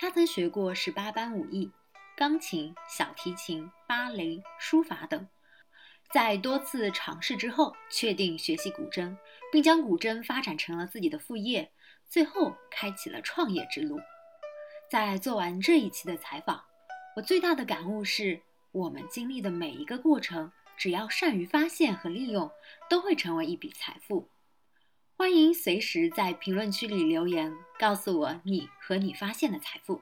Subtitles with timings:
[0.00, 1.70] 他曾学过十八般武艺，
[2.16, 5.28] 钢琴、小提琴、芭蕾、书法等。
[6.10, 9.14] 在多次尝试之后，确定学习古筝，
[9.52, 11.70] 并将古筝发展成了自己的副业，
[12.08, 14.00] 最后开启了创业之路。
[14.90, 16.64] 在做完这一期的采访，
[17.14, 18.40] 我最大的感悟是：
[18.72, 22.50] 我们经历的每一个过程，只要善于发现和利用，
[22.88, 24.30] 都会成为一笔财富。
[25.20, 30.00] 欢迎随时在评论区里留言，告诉我你和你发现的财富。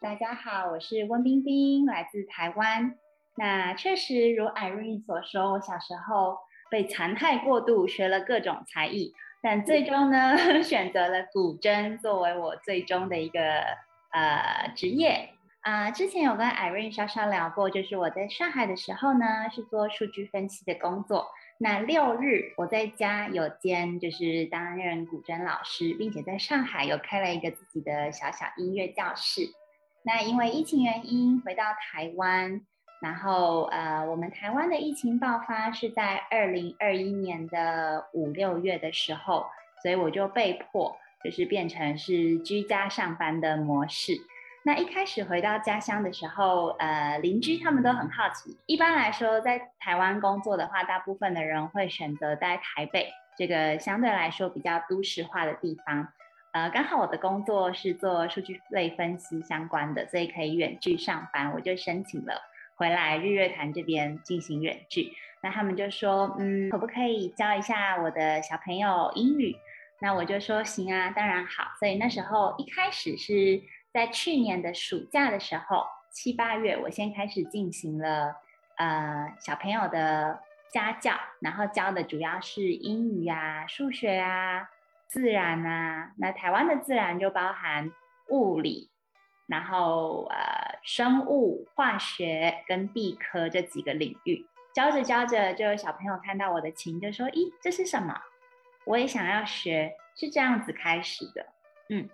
[0.00, 2.96] 大家好，我是温冰冰，来自台湾。
[3.36, 13.38] 那确实如 Irene 所说，我小时候被残害过度，学了各种才艺，但最终呢， 选择了古筝作为我最终的一个
[14.10, 15.30] 呃职业
[15.64, 15.90] 啊。
[15.90, 21.26] 之前有跟 Irene 稍稍聊过，就是我在上海的时候呢，是做数据分析的工作。
[21.58, 29.42] 那六日我在家有兼，就是担任古筝老师，并且在上海有开了一个自己的小小音乐教室。
[30.04, 32.60] 那因为疫情原因回到台湾，
[33.00, 39.46] 然后呃，我们台湾的疫情爆发是在二零二一年的五六月的时候，
[39.80, 44.18] 所以我就被迫就是变成是居家上班的模式。
[44.66, 48.56] 那一开始回到家乡的时候，呃，邻居他们都很好奇。
[48.64, 56.08] 一般来说，在台湾工作的话，大部分的人会选择在台北这个相对来说比较都市化的地方。
[56.52, 62.40] 呃，刚好我的工作是做数据类分析相关的，所以可以远距上班，我就申请了
[62.76, 65.12] 回来日月潭这边进行远距。
[65.42, 69.54] 那他们就说，嗯，可不可以教一下我的小朋友英语？
[70.00, 71.64] 那我就说行啊，当然好。
[71.78, 73.60] 所以那时候一开始是
[73.94, 78.34] 在去年的暑假的时候，七八月，我先开始进行了
[78.76, 80.40] 呃小朋友的
[80.72, 84.68] 家教，然后教的主要是英语啊、数学啊。
[85.06, 87.92] 自然啊，那台湾的自然就包含
[88.30, 88.90] 物理，
[89.46, 94.44] 然后呃生物、化学跟地科这几个领域。
[94.74, 98.20] 教着教着，就有小朋友看到我的琴，就说：“咦，这是什么？
[98.86, 101.46] 我也想要学。”是这样子开始的。
[101.90, 102.08] 嗯，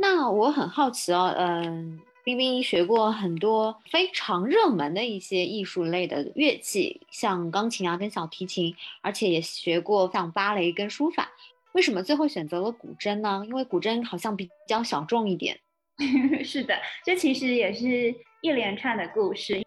[0.00, 11.28] 那我很好奇哦，嗯，冰冰学过很多非常热门的一些艺术类的乐器，像钢琴啊跟小提琴，而且也学过像芭蕾跟书法。
[11.72, 13.42] 为什么最后选择了古筝呢？
[13.46, 15.58] 因为古筝好像比较小众一点。
[16.44, 19.62] 是的，这其实也是一连串的故事。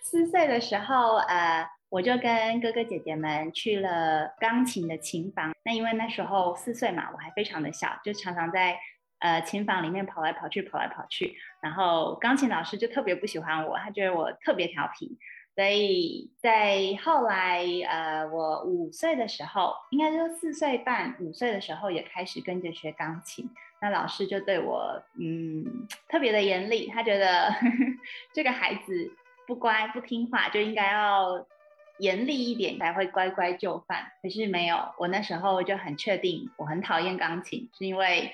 [0.00, 5.52] 四岁的时候，呃，我就跟哥哥姐姐们去了钢琴的琴房。
[5.64, 8.76] 那因为那时候四岁嘛，我还非常的小，就常常在
[9.18, 11.36] 呃琴房里面跑来跑去，跑来跑去。
[11.60, 15.18] 然后钢琴老师就特别不喜欢我，他觉得我特别调皮。
[15.54, 23.48] 所以在后来，呃，我五岁的时候，应该说四岁半、五岁的时候，也开始跟着学钢琴。
[23.80, 26.88] 那老师就对我，嗯，特别的严厉。
[26.88, 27.54] 他觉得
[28.34, 29.10] 这个孩子
[29.46, 31.46] 不乖、不听话，就应该要
[31.98, 34.12] 严厉一点，才会乖乖就范。
[34.22, 38.30] 可是没有，我那时候就很确定，我很讨厌钢琴，是因为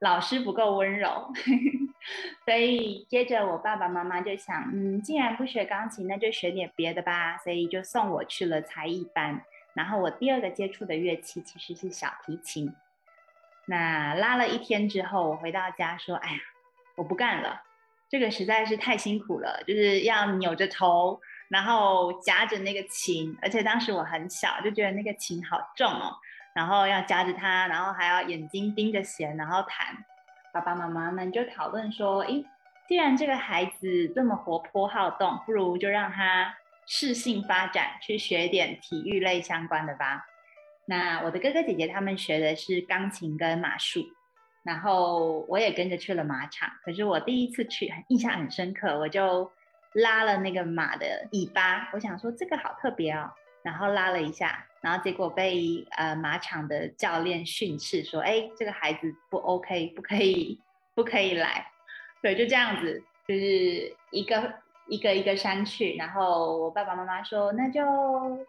[0.00, 1.32] 老师不够温柔。
[2.44, 7.38] 所以接着我爸爸妈妈就想，嗯，既然不学钢琴，那就学点别的吧。
[7.38, 9.42] 所以就送我去了才艺班。
[9.74, 12.72] 然后我第二个接触的乐器其实是小提琴。
[13.66, 16.38] 那拉了一天之后，我回到家说，哎呀，
[16.96, 17.62] 我不干了，
[18.10, 21.18] 这个实在是太辛苦了，就是要扭着头，
[21.48, 26.14] 然后夹着那个琴，而且当时我很小，就觉得那个琴好重哦，
[26.54, 30.04] 然后要夹着它，然后还要眼睛盯着弦，然后弹。
[30.52, 32.44] 爸爸妈妈们就讨论说：“诶，
[32.88, 36.54] 既然这个孩子这么活泼好动，不如就让他
[36.86, 40.24] 适性发展，去学点体育类相关的吧。”
[40.86, 44.04] 那我的哥哥姐姐他们学的是钢琴跟马术，
[44.62, 46.70] 然后我也跟着去了马场。
[46.84, 49.50] 可是我第一次去，印象很深刻，我就
[49.94, 53.30] 拉了那个马的尾巴，我想说这个好特别哦。
[53.64, 60.60] 然后拉了一下，然后结果被呃马场的教练训斥说：“哎，这个孩子不 OK，不可以，
[60.94, 61.66] 不可以来。”
[62.20, 64.52] 对，就这样子，就是一个
[64.86, 65.96] 一个一个删去。
[65.96, 67.82] 然后我爸爸妈妈说：“那就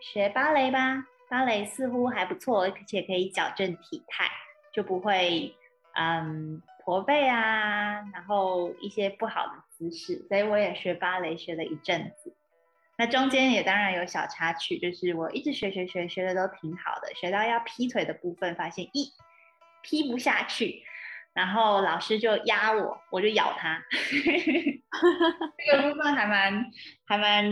[0.02, 4.30] 学芭蕾吧，芭蕾似乎还不错，而且可以矫正体态，
[4.74, 5.56] 就不会
[5.94, 12.34] 嗯驼背啊，然后一些不好的姿势。”所以我也学芭蕾学了一阵子。
[12.98, 19.12] 那中间也当然有小插曲，就是我一直学学学学的都挺好的，学到要劈腿的部分，发现一
[19.82, 20.84] 劈不下去，
[21.34, 23.84] 然后老师就压我，我就咬他，
[25.66, 26.66] 这个部分还蛮
[27.06, 27.46] 还蛮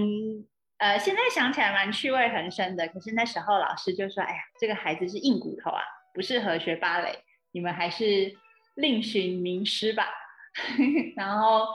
[0.77, 2.87] 呃，现在想起来蛮趣味横生的。
[2.87, 5.81] 可是那时候老师就说：“哎呀，这个孩子是硬骨头啊，
[6.13, 7.17] 不适合学芭蕾，
[7.51, 8.35] 你们还是
[8.75, 10.09] 另寻名师吧。”
[11.15, 11.65] 然后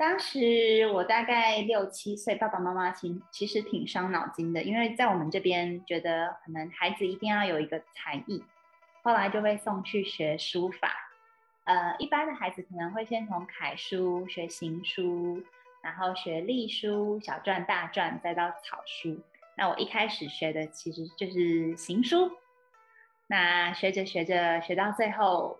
[0.00, 8.42] 当时我大概六七岁，爸爸妈妈其其实挺伤脑筋的，因为在我们这边觉得可能孩子一定要有一个才艺，
[9.02, 10.90] 后来就被送去学书法。
[11.64, 15.42] 呃，一般的孩子可能会先从楷书学行书。
[15.82, 19.18] 然后学隶书、小篆、大篆，再到草书。
[19.56, 22.30] 那我一开始学的其实就是行书。
[23.26, 25.58] 那学着学着，学到最后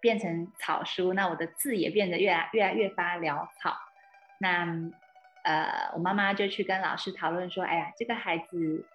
[0.00, 3.76] 变成草书，那我的字也变得越来越来越发潦草。
[4.40, 4.66] 那
[5.44, 8.86] 呃，我妈妈就去跟老师讨论说：“哎呀，这个孩子，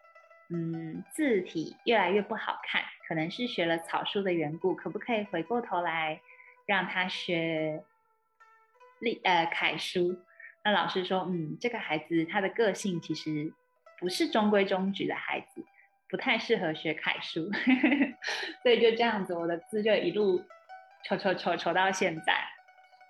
[0.50, 6.22] 嗯，字体越来越不好看，可能是学了草书的缘故，可不可以回过头来
[6.66, 7.84] 让他学
[9.00, 10.22] 隶呃楷书？”
[10.64, 13.52] 那老师说，嗯，这个孩子他的个性其实
[14.00, 15.66] 不是中规中矩的孩子，
[16.08, 17.52] 不太适合学楷书，
[18.62, 20.42] 所以就这样子，我的字就一路
[21.04, 22.34] 丑丑丑丑到现在，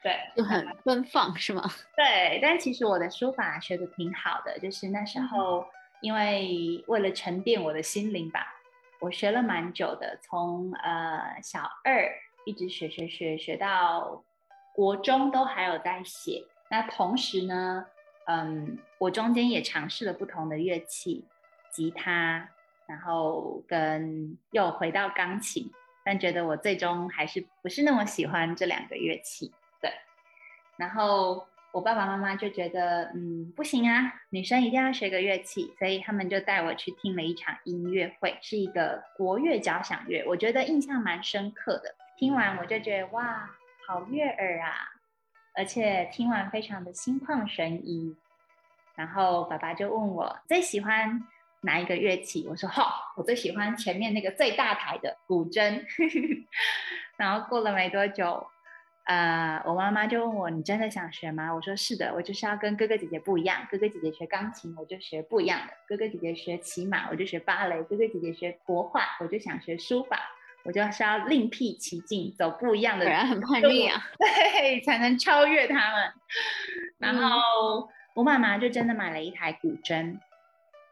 [0.02, 1.64] 对，就很奔放是吗？
[1.96, 5.66] 对，但其实我的书法学的挺好的，就是那时候
[6.02, 8.46] 因为为了沉淀我的心灵吧，
[9.00, 12.10] 我学了蛮久的，从呃小二
[12.46, 14.24] 一直学学学学到
[14.74, 16.44] 国中都还有在写。
[16.70, 17.86] 那同时呢，
[18.26, 21.24] 嗯，我中间也尝试了不同的乐器，
[21.72, 22.50] 吉他，
[22.88, 25.72] 然后跟又回到钢琴，
[26.04, 29.92] 但觉得我最终还是不是那么喜欢这两个乐器，对。
[30.78, 41.96] 然后我爸爸妈妈就觉得，嗯，不行啊，女生一定要学个乐器，所以他们就带我去听了一场音乐会，是一个国乐交响乐，我觉得印象蛮深刻的。
[42.18, 43.50] 听完我就觉得，哇，
[43.88, 44.90] 好悦耳啊！
[45.56, 48.16] 而且听完非常的心旷神怡，
[48.96, 51.24] 然后爸爸就问我最喜欢
[51.64, 55.84] 哪一个乐器，我说好，我最喜欢前面那个最大台的古筝。
[57.18, 58.46] 然后过了没多久，
[59.06, 61.54] 呃，我妈妈就问我你真的想学吗？
[61.54, 70.20] 我说是的，我就是要跟哥哥姐姐不一样，哥哥姐姐学钢琴，我就学不一样的；哥哥姐姐学骑马，我就学芭蕾；哥哥姐姐学国画，我就想学书法。
[70.66, 74.02] 我就是要另辟蹊径，走不一样的，果然很叛逆啊！
[74.18, 76.14] 对，才能超越他们。
[77.00, 80.18] 然后我妈妈就真的买了一台古筝，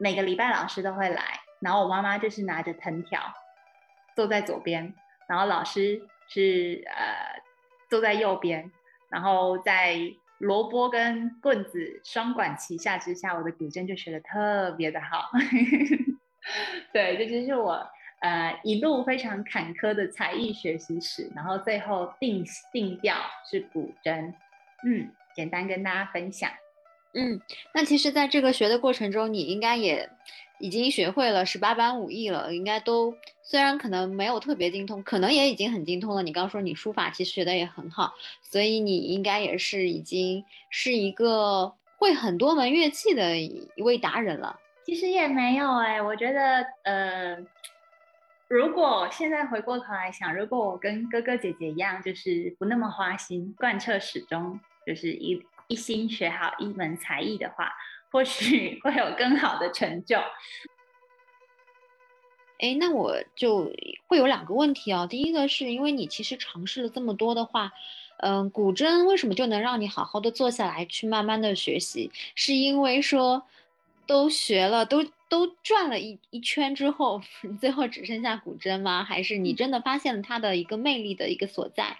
[0.02, 3.22] 每个礼拜老师都会来，然后我妈妈就是拿着藤条
[4.16, 4.92] 坐在左边，
[5.30, 7.40] 然后老师是呃
[7.88, 8.72] 坐在右边，
[9.12, 9.96] 然后在
[10.40, 15.30] 萝卜跟棍子双管齐下之下，我的古筝就学的特别的好。
[16.92, 17.88] 对，这就是我。
[18.22, 23.16] 呃，一路非常坎坷的才艺学习史，然后最后定定调
[23.50, 24.32] 是古筝，
[24.86, 26.48] 嗯，简单跟大家分享。
[27.14, 27.42] 嗯，
[27.74, 30.10] 那其实，在这个学的过程中，你应该也
[30.60, 36.24] 已经学会了十八般武艺了，应该都虽然可能没有特别精通，可能也已经很精通了。
[36.24, 44.60] 你刚说你书法其实学的也很好，所以你应该也是已经是一个会很多门乐器的一位达人了。
[44.86, 47.38] 其实也没有哎，我觉得呃。
[48.48, 55.42] 如果现在回过头来想，如果我跟哥哥姐姐一样，就是不那么花心，贯彻始终，就是一
[55.72, 57.72] 一心学好一门才艺的话，
[58.12, 60.18] 或许 会有更好的成就。
[62.60, 63.72] 哎，那我就
[64.08, 65.08] 会有两个问题哦。
[65.10, 67.72] 第一个是因为你其实尝试了这么多的话，
[68.18, 72.12] 嗯，古筝为什么就能让你好好的坐下来去慢慢的学习？
[72.36, 73.48] 是因为说
[74.06, 75.06] 都学了都。
[75.32, 77.22] 都转了一一圈之后，
[77.62, 79.06] 最后只剩下古筝吗？
[79.06, 82.00] 还是你真的发现了它的一个魅力的一个所在？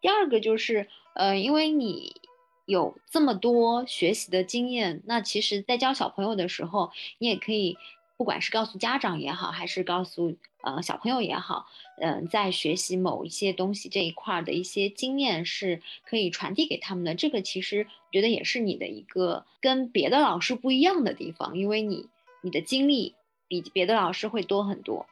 [0.00, 2.22] 第二个就是，呃，因为你
[2.66, 7.76] 有这么多学习的经验，那其实，在教小朋友的时候，你也可以，
[8.16, 11.66] 不管是告诉家长也好，还是告诉呃小朋友也好，
[12.00, 17.14] 嗯，在学习某一些东西这一块的一些经验是可以传递给他们的。
[17.14, 22.08] 这个其实我觉得也是你的一个跟别的老师不一样的地方，因为你。
[22.42, 23.16] 你的经历
[23.48, 25.04] 比别的老师会多很多。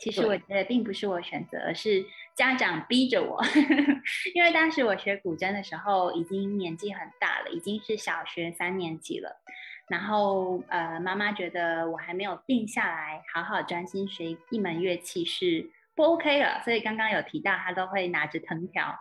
[0.00, 2.04] 其实我觉得并不是我选择，而是
[2.36, 3.42] 家长逼着我。
[4.34, 9.40] 因为当时我学古筝的时候已经年纪很大了，已经是小学三年级了。
[9.88, 16.60] 然后呃，妈妈觉得我还没有定下来，好好专心学一门乐器是不 OK 了。
[16.62, 18.96] 所以刚刚有提到，他都会拿着藤条，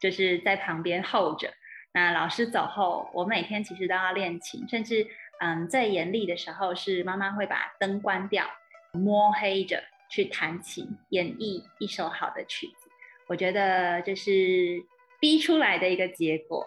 [0.00, 1.52] 就是在旁边候着。
[1.92, 5.06] 那老师走后，我每天其实都要练琴，甚至。
[5.38, 8.46] 嗯，最严厉的时候是妈妈会把灯关掉，
[8.92, 12.88] 摸黑着去弹琴，演绎一首好的曲子。
[13.26, 14.84] 我觉得这是
[15.20, 16.66] 逼出来的一个结果。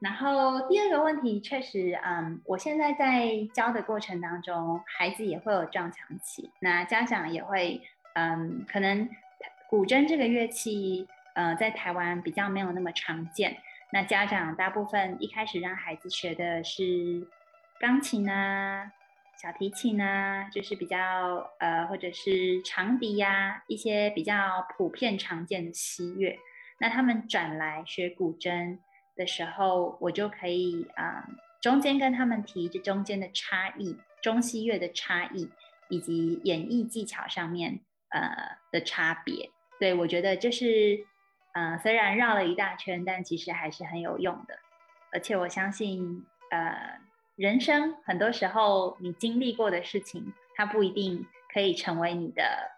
[0.00, 7.80] 然后第二个问题，确实，嗯，我现在在教的过程当中，孩子也会有撞墙期，那家长也会，
[8.14, 9.08] 嗯，可能
[9.70, 13.56] 古筝这个乐器，呃，在台湾比较没有那么常见，
[13.92, 17.26] 那家长大部分一开始让孩子学的是
[17.80, 18.92] 钢琴啊、
[19.36, 26.38] 小提琴啊，就是比较，呃，或者是长笛呀，一些比较普遍常见的西乐，
[26.80, 28.78] 那他们转来学古筝。
[29.16, 31.24] 的时候，我就可以啊，
[31.62, 35.48] 中间跟他们提这中间的差异，中西乐的差异，
[35.88, 39.48] 以及演绎技巧上面呃的差别。
[39.78, 41.06] 对我觉得就是，
[41.52, 44.58] 呃，虽然绕了一大圈，但其实还是很有用的。
[45.12, 46.98] 而且我相信，呃，
[47.36, 52.70] 人生很多时候你经历过的事情，它不一定可以成为你的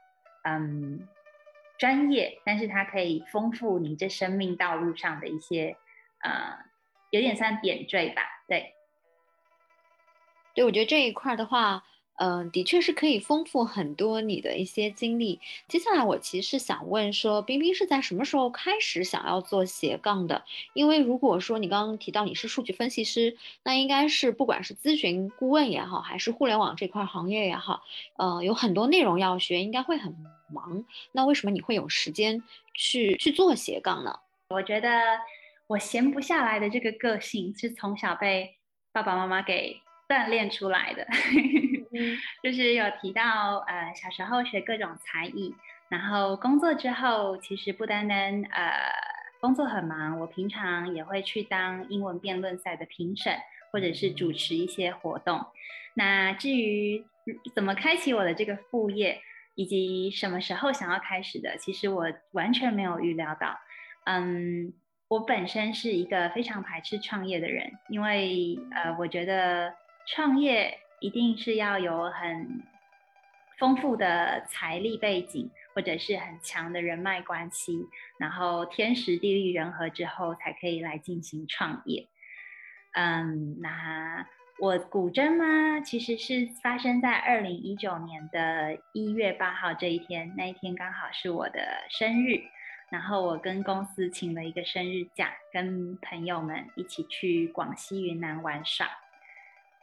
[0.44, 1.06] 嗯
[1.78, 5.76] 专业，但是它可以丰富你这生命道路上的一些。
[6.18, 6.58] 呃，
[7.10, 8.74] 有点像点缀吧，对，
[10.54, 11.84] 对，我觉得这一块的话，
[12.16, 15.40] 嗯，的确是可以丰富很多你的一些经历。
[15.68, 20.44] 接下来我其实想问说，冰冰是在什么时候开始想要做斜杠的？
[20.74, 27.82] 因为如果说你刚刚提到你是数据分析师，那应该是不管是咨询顾问也好，还是互联网这块行业也好，
[28.16, 30.14] 呃，有很多内容要学，应该会很
[30.52, 30.84] 忙。
[31.12, 32.42] 那为什么你会有时间
[32.74, 34.18] 去去做斜杠呢？
[34.50, 34.88] 我觉得。
[35.68, 38.54] 我闲不下来的这个个性是从小被
[38.92, 39.76] 爸爸妈妈给
[40.08, 41.04] 锻炼出来的，
[42.42, 45.54] 就是有提到呃小时候学各种才艺，
[45.88, 48.72] 然后工作之后其实不单单呃
[49.40, 53.36] 工作很忙，我平常也会去当英文辩论赛的评审，
[53.72, 55.44] 或者是主持一些活动。
[55.94, 57.04] 那至于
[57.54, 59.20] 怎么开启我的这个副业，
[59.54, 63.58] 以及什么时候想要开始的，其实我完全没有预料到，
[64.04, 64.72] 嗯。
[65.08, 69.72] 我本身是一个非常排斥创业的人，因为呃，我觉得
[70.04, 72.62] 创业一定是要有很
[73.58, 77.86] 丰富的财力背景，或者是很强的人脉关系，
[78.18, 82.06] 然后天时地利人和之后才可以来进行创业。
[82.92, 84.26] 嗯，那
[84.58, 91.60] 我古筝嘛，其实是发生在二零一九年的一月八号这一天，那一天刚好是我的
[91.90, 92.40] 生日。
[92.88, 98.86] 然后我跟公司请了一个生日假，跟朋友们一起去广西云南玩耍。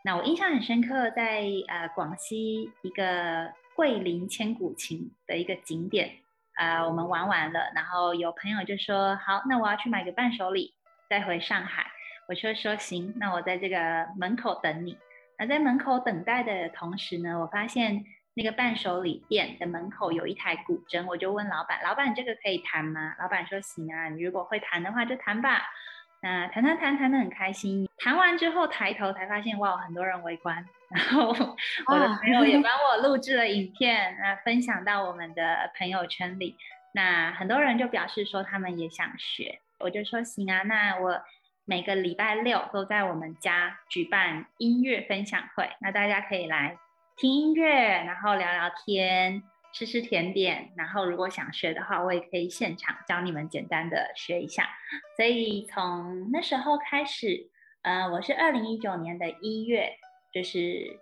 [0.04, 6.12] 那我印象很深刻，在呃广西一个桂林千古情的一个景点，
[6.56, 10.74] 啊，我们玩完了，然后有朋友就说：“好，那我要去买个伴手礼，
[11.10, 11.86] 再回上海。”
[12.28, 14.98] 我说：“说行，那我在这个门口等你。”
[15.40, 18.04] 那在门口等待的同时呢，我发现。
[18.36, 25.62] 那个伴手礼店的门口有一台古筝，我就问老板：“老板，这个可以弹吗？”老板说：“行啊，你如果会弹的话就弹吧。”
[26.24, 27.88] 那谈谈谈谈的很开心。
[27.98, 30.66] 谈完之后抬头才发现，哇，很多人围观。
[30.90, 36.56] 然后我的朋友也帮 我录制了影片，那分享到我们的朋友圈里。
[36.94, 41.22] 那很多人就表示说他们也想学，我就说行啊，那我
[41.66, 46.78] 每个礼拜六都在我们家举办音乐分享会，那大家可以来。
[47.18, 47.70] 听音乐，
[48.06, 54.70] 然后聊聊天，吃吃甜点，然后如果想学的话，我也可以现场教你们简单的学一下。
[55.18, 57.50] 所以从那时候开始，
[57.82, 59.98] 嗯，我是二零一九年的一月，
[60.32, 61.00] 就是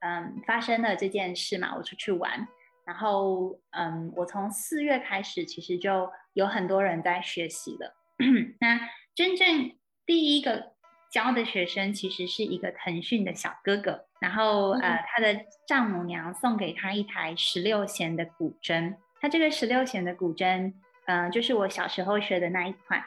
[0.00, 2.48] 嗯发生了这件事嘛，我出去玩，
[2.86, 7.94] 然后嗯，我从四月开始，其实就有很多人在学习了。
[8.60, 8.80] 那
[9.14, 9.76] 真正
[10.06, 10.72] 第一个。
[11.10, 20.72] 教的学生其实是一个腾讯的小哥哥，然后呃，他的丈母娘送给他一台十六弦的古筝，他这个十六弦的古筝，
[21.06, 23.04] 嗯，就是我小时候学的那一款。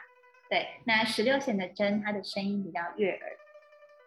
[0.50, 3.20] 对，那十六弦的筝，它的声音比较悦耳，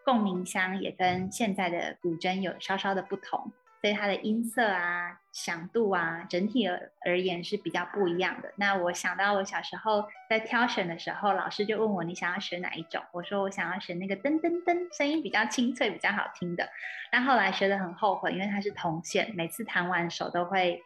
[0.04, 3.52] 共鸣箱也跟现在的古筝有稍稍的不同。
[3.80, 8.52] 所以它的音色啊、响度啊，整体而而言是比较不一样的。
[8.56, 13.02] 那我想到我小时候在挑选的时候，老师就问我你想要选哪一种？
[13.12, 16.68] 我说我想要选那个噔噔噔，声音比较清脆、比较好听的。
[17.12, 20.82] 但后来学的很后悔，因为它是铜线，每次弹完手都会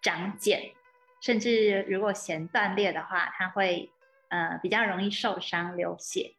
[0.00, 0.72] 长茧，
[1.20, 3.90] 甚至如果弦断裂的话，它会
[4.28, 6.34] 呃比较容易受伤流血。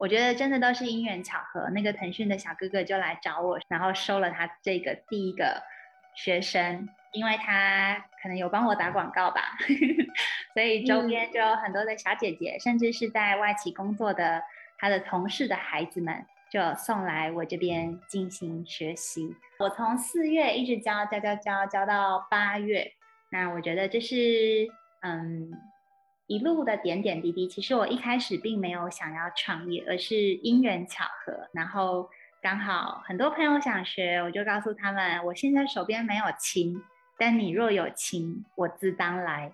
[0.00, 5.62] 我觉得真的都是因缘巧合，那个腾讯的小哥哥就来找我，然后收了他这个第一个
[6.14, 9.58] 学生，因为他可能有帮我打广告吧，
[10.54, 14.42] 所以周边就有很多的小姐姐，甚至是在外企工作的
[14.78, 19.36] 他的同事的孩子们，就送来我这边进行学习。
[19.58, 22.90] 我从四月一直教教教教教到八月，
[23.30, 24.66] 那我觉得这是
[25.02, 25.52] 嗯。
[26.30, 32.08] 一路的点点滴滴，其实我一开始并没有想要创业，而是因缘巧合，然后
[32.40, 36.80] 刚好很多朋友想学，我就告诉他们，我现在手边没有琴，
[37.18, 39.52] 但你若有琴，我自当来。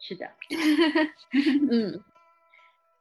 [0.00, 0.28] 是的，
[1.70, 2.02] 嗯，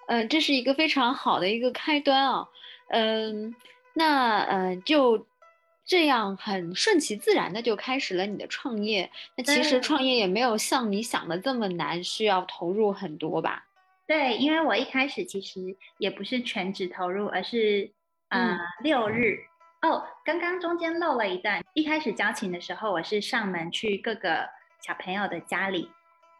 [0.07, 2.47] 呃，这是一个非常好的一个开端啊，
[2.89, 3.55] 嗯，
[3.95, 5.25] 那呃就。
[5.85, 9.11] 这样很顺其自然的就开始了你的创业。
[9.37, 13.67] 那其实创业也没有像你想的这么难，需要投入很多吧？
[14.07, 17.91] 对，因为我一开始其实也不是全职投入，而是
[18.29, 19.37] 呃六日
[19.83, 20.03] 哦。
[20.25, 24.49] 刚刚中间漏了一段，一开始交琴的时候，我是上门去各个
[24.81, 25.91] 小朋友的家里，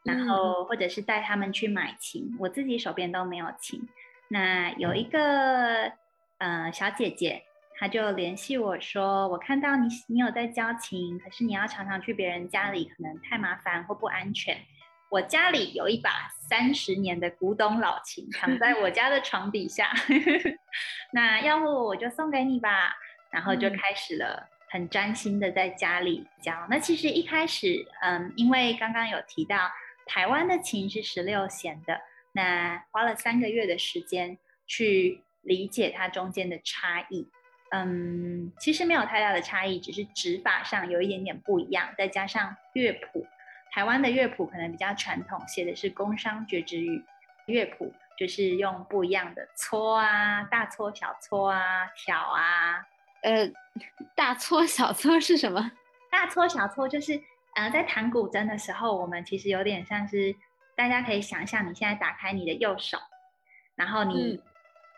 [0.04, 3.88] 然后或者是带他们去买琴，我自己手边都没有琴。
[4.28, 5.92] 那有一个
[6.40, 7.44] 呃小姐姐。
[7.78, 14.58] 他就联系我说，我看到你你有在教琴，可是你要常常去别人家里，可能太麻烦或不安全。
[15.10, 19.92] 我家里有一把三十年的古董老琴，躺在我家的床底下。
[21.14, 22.96] 那要不我就送给你吧。
[23.32, 26.54] 然后就开始了很专心的在家里教。
[26.70, 29.70] 那其实一开始，嗯，因为刚刚有提到
[30.06, 32.00] 台湾的琴是十六弦的，
[32.32, 37.28] 那花了三个月的时间去理解它中间的差异。
[37.72, 43.26] 嗯，其实没有太大的差异，只是指法上有一点点不一样，再加上乐谱，
[43.72, 47.04] 台湾的乐谱可能比较传统，写的是工商绝指语，
[47.48, 52.86] 乐谱就是用不一样的搓啊，大搓小搓啊，挑啊，
[53.24, 53.52] 呃，
[54.16, 55.72] 大搓小搓是什么？
[56.12, 57.20] 大搓小搓就是，
[57.56, 60.34] 呃，在弹古筝的时候，我们其实有点像是，
[60.76, 62.98] 大家可以想象你现在打开你的右手，
[63.76, 64.40] 然后你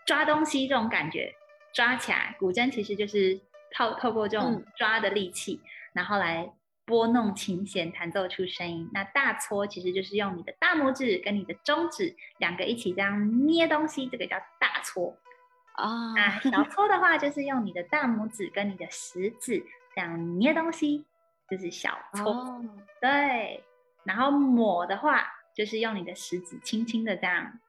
[0.06, 1.34] 抓东西这种感觉。
[1.78, 3.40] 抓起来，古筝其实就是
[3.72, 5.62] 透透过这种抓的力气，
[5.94, 6.52] 然后来
[6.86, 8.90] 拨弄琴弦，弹奏出声音。
[8.92, 15.16] 那大搓其实就是用你的大拇指跟你的中指两个一起这样捏东西，这个叫大搓
[15.74, 16.16] 啊。
[16.16, 21.06] 那小搓的话，就是用你的大拇指跟你的食指这样捏东西，
[21.48, 22.60] 就是小搓。
[23.00, 23.64] 对，
[24.04, 27.60] 然后抹的话，就是用你的食指轻轻的这样。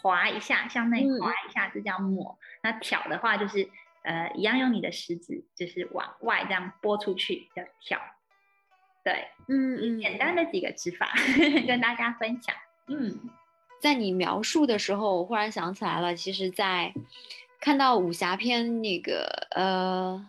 [0.00, 2.38] 划一下，向内划一下，这叫抹。
[2.62, 3.68] 那挑的话，就是
[4.02, 8.00] 呃，一样用你的食指，就是往外这样拨出去，叫挑。
[9.02, 11.12] 对，嗯嗯，简单的几个指法
[11.66, 12.54] 跟大家分享。
[12.88, 13.30] 嗯，
[13.80, 16.92] 在你描述的时候，我忽然想起来了，其实，在
[17.60, 20.24] 看到武侠片那个呃，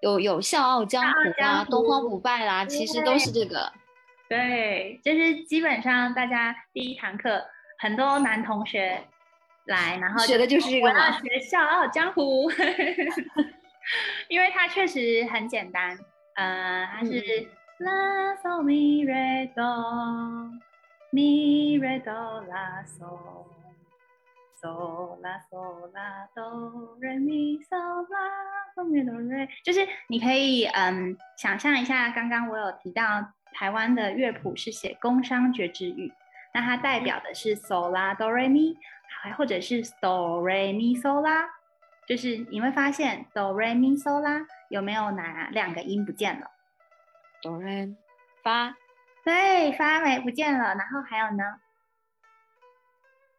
[0.00, 1.08] 有有《笑傲江湖》
[1.44, 3.72] 啊，《东方不败》啦，其实都是这个。
[4.28, 7.44] 对，就是基本上大家第一堂课。
[7.84, 8.98] 很多男同学
[9.66, 12.50] 来，然后学的就是这个嘛，学《笑傲江湖》，
[14.30, 15.94] 因为它确实很简单。
[16.36, 17.22] 呃，它是
[17.80, 20.50] 拉嗦咪瑞哆
[21.10, 23.04] 咪瑞哆拉嗦
[24.58, 27.76] 嗦拉嗦拉哆瑞咪嗦
[28.08, 28.18] 拉
[28.74, 33.02] 嗦咪哆瑞，就是你可以嗯想象一下，刚刚我有提到
[33.52, 36.10] 台湾的乐谱是写工商绝之语。
[36.54, 38.76] 那它代表的是 sol la do re mi，
[39.20, 41.48] 还或者是 do re mi sol la，
[42.06, 46.48] 就是你会发现 do re mi sol la 有没有哪两个音不见了
[47.42, 47.96] ？do re
[48.44, 48.76] 发，
[49.24, 50.76] 对，发没不见了。
[50.76, 51.56] 然后还有呢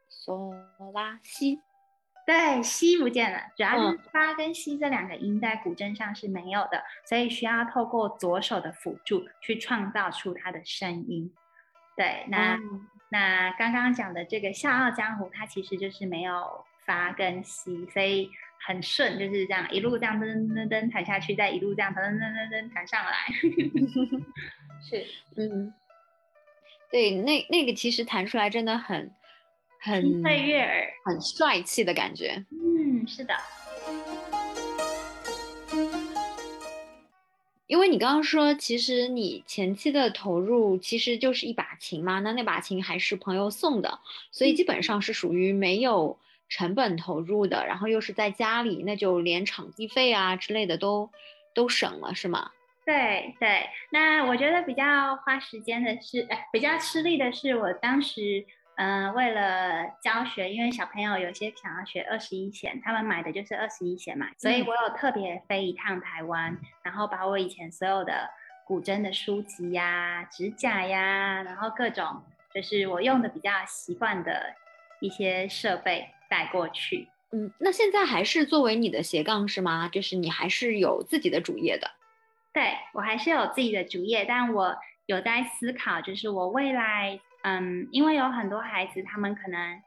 [0.09, 0.53] ？sol
[0.91, 1.61] la 西，
[2.25, 3.39] 对，西不见了。
[3.55, 11.33] 主要是发跟西这两个音在古筝上是没有的，所以需要透过左手的辅助去创造出它的声音。
[11.95, 12.59] 对，那。
[13.09, 18.29] 那刚刚讲的这个《笑傲江湖》，它其实就是没有发跟西，所以
[18.67, 23.11] 很顺，就是这样一路这样噔噔噔噔弹下去，再一路这样噔噔噔噔噔弹上来。
[24.81, 25.05] 是，
[25.37, 25.73] 嗯，
[26.91, 29.11] 对，那那个其实弹出来真的很
[29.79, 32.43] 很悦耳，很帅气的感觉。
[32.51, 33.33] 嗯，是的。
[37.67, 43.99] 因为你刚刚说，其实你前期的投入其实就是一把琴嘛，那那把琴还是朋友送的，
[44.31, 51.09] 所以基本上是属于没有成本投入的，然后又是在家里，那就连场地费啊之类的都
[51.53, 52.51] 都省了，是吗？
[52.85, 58.45] 对对，那我觉得比较花时间的是，哎，比较吃力的是我当时。
[58.77, 68.29] 嗯，为了教学，因为小朋友有些想要学二十一弦，他们买的就是二十一弦嘛，所以我有特别飞一趟台湾，然后把我以前所有的
[68.67, 72.21] 古筝的书籍呀、指甲呀，然后各种
[72.53, 74.53] 就是我用的比较习惯的
[74.99, 77.07] 一些设备带过去。
[77.31, 79.87] 嗯，那现在还是作为你的斜杠是吗？
[79.87, 81.89] 就是你还是有自己的主业的？
[82.51, 87.21] 对我还是有自己的主业，但我有在思考，就是我未来。
[87.47, 89.79] 嗯，因为有很多孩子，他们可能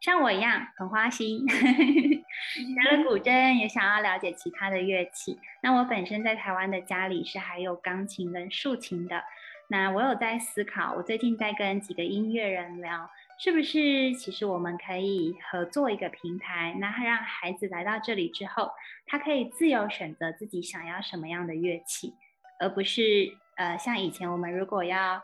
[0.00, 5.38] 像我一样很花心， 学了古筝也想要了解其他的乐器。
[5.62, 9.22] 那我本身在台湾的家里是还有钢琴跟竖琴的。
[9.68, 18.70] 那我有在思考，我最近在跟几个音乐人聊，是不是其实我们可以合作一个平台，那让孩子来到这里之后，
[19.06, 22.14] 他可以自由选择自己想要什么样的乐器，
[22.58, 25.22] 而不是呃像以前我们如果要。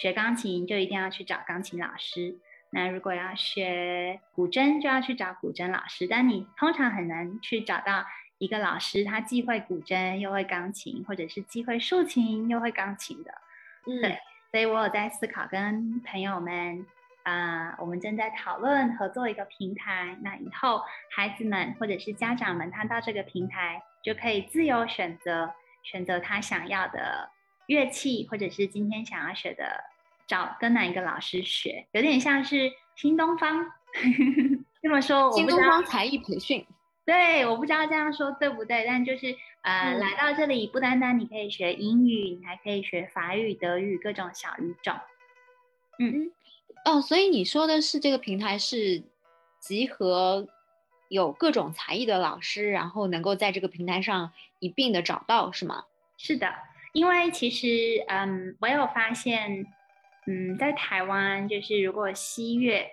[0.00, 2.38] 学钢琴就一定要去找钢琴老师，
[2.70, 8.06] 那如果要学古筝就要去找古筝老师，但你通常很难去找到
[8.38, 13.30] 一个老师，他既会古筝又会钢琴，或者是既会竖琴又会钢琴的。
[13.86, 14.18] 嗯，对，
[14.50, 16.86] 所以我有在思考跟朋友们
[17.24, 20.80] 啊，我们正在讨论合作一个平台，那以后
[21.14, 27.28] 孩子们或者是家长们，他到这个平台就可以自由选择，选择他想要的。
[27.66, 29.84] 乐器，或者是今天想要学的，
[30.30, 33.66] 找跟哪一个老师学，有点像是新东方
[34.80, 35.32] 这么说。
[35.32, 36.64] 新东方才艺培训，
[37.04, 44.94] 对，我不知道这样说对不对，但就是呃，来到这里不单单你可以学英语，你还可以学法语、德语各种小语种。
[45.98, 46.30] 嗯，
[46.84, 49.02] 哦，所以你说的是这个平台是
[49.58, 50.46] 集合
[51.08, 55.86] 有各种才艺的老师，然后能够在这个平台上一并的找到，是吗？
[56.16, 56.54] 是的。
[56.92, 59.64] 因为其实，嗯，我有发现，
[60.26, 62.86] 嗯，在台湾，就是如果西乐，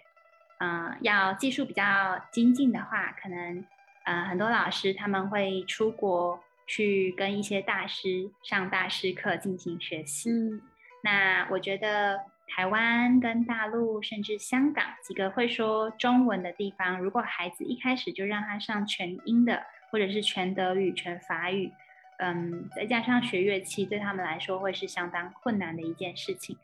[0.59, 1.83] 嗯，要技术比较
[2.31, 3.65] 精进的话，可能，
[4.05, 10.31] 呃，很多老师他们会出国去跟一些大师上大师课进行学习。
[10.31, 10.61] 嗯，
[11.03, 21.71] 那我觉得台湾跟大陆甚至香港几个会说中文的地方，如果孩子一开始就让他上全英的，或者是全德语、全法语。
[22.19, 26.57] 嗯，再加上学乐器，对他们来说会是相当困难的一件事情。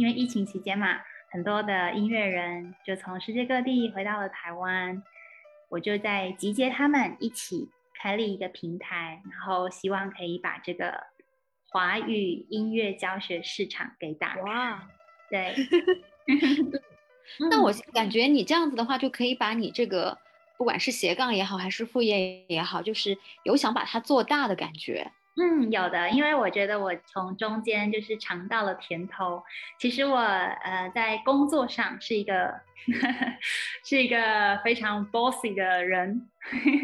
[0.00, 0.98] 因为疫情期间嘛，
[1.30, 5.02] 很多的音乐人就从世界各地回到了台湾，
[5.68, 11.04] 我就在集结他们一起开立一个平台，然后希望可以把这个
[11.68, 14.40] 华语音乐教学市场给打开。
[14.40, 14.88] 哇，
[15.28, 15.54] 对。
[17.50, 20.16] 那我感觉你这样子的话，就可以把你这个。
[20.56, 25.10] 不管是斜杠也好，还是副业也好，就是有想把它做大的感觉。
[25.36, 29.42] 嗯，有的，因为我觉得我从中间就是尝到了甜头。
[29.78, 32.60] 其实我呃在工作上是一个
[33.84, 36.28] 是一个非常 bossy 的人，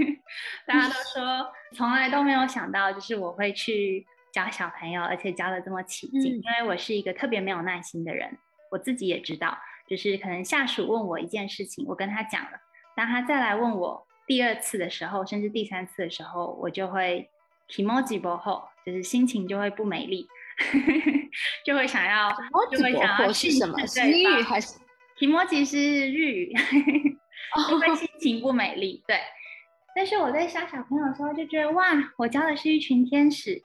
[0.67, 6.37] 大家都说从来都没有想到，就是我会去教小朋友，而且教的这么起劲。
[6.37, 8.39] 因为我是一个特别没有耐心的人，
[8.71, 12.51] 我自己也知道，就是可能下属问我一件事情，我跟他讲了。
[12.95, 17.29] 当他再来问我第二次的时候，甚至第三次的时候，我就会
[17.69, 20.27] emoji 薄后，就是心情就会不美丽，
[21.65, 22.31] 就会想要，
[22.71, 23.79] 就会想要是什么？
[23.87, 24.79] 是日语还是
[25.19, 25.79] emoji 是
[26.13, 26.55] 日语？
[27.69, 29.03] 就会心情不美丽。
[29.09, 29.19] 对。
[29.95, 31.87] 但是我在教小朋友的时候就觉得，哇，
[32.19, 33.63] 我教的是一群天使，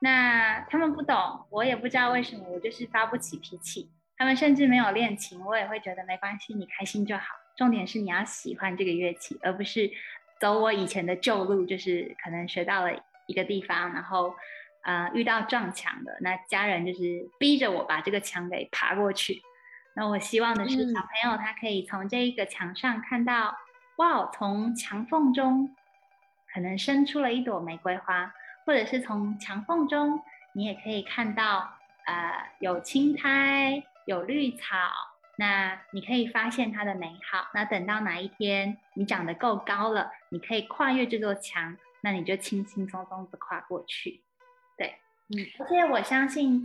[0.00, 1.16] 那他们不懂，
[1.50, 3.90] 我也不知道为什么，我就是发不起脾气。
[4.16, 7.24] 他们甚至没有练琴，我也会觉得没关系，你开心就好。
[7.58, 9.90] 重点是你要喜欢这个乐器，而不是
[10.40, 12.90] 走我以前的旧路，就是可能学到了
[13.26, 14.34] 一个地方，然后
[14.84, 19.42] 呃遇到撞墙的，那家人就是逼着我把这个墙给爬过去。
[19.94, 23.56] 那我希望的是小朋友他可以从这一个墙上看到，
[23.96, 25.74] 哇，从墙缝中
[26.52, 28.32] 可能生出了一朵玫瑰花，
[28.64, 34.76] 或者是从墙缝中你也可以看到呃有青苔，有绿草。
[35.38, 37.48] 那你可以发现它的美好。
[37.52, 44.22] 那等到哪一天你长得够高了，你可以跨越这座墙，那你就轻轻松松的跨过去。
[44.78, 44.94] 对，
[45.34, 46.62] 嗯，而且我相信，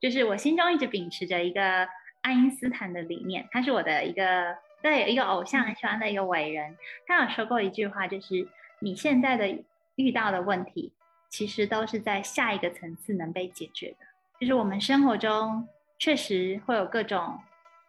[0.00, 1.86] 就是我心中一直秉持着一个
[2.22, 6.76] 爱因斯坦的理念，他是我的一个对一个偶像，很喜欢的一个伟人。
[7.06, 8.48] 他有说过一句话，就是
[8.80, 9.62] 你现在的
[9.94, 10.92] 遇到的问题，
[11.28, 13.98] 其实都是在下一个层次能被解决的。
[14.40, 15.68] 就是我们生活中
[16.00, 17.38] 确实会有各种。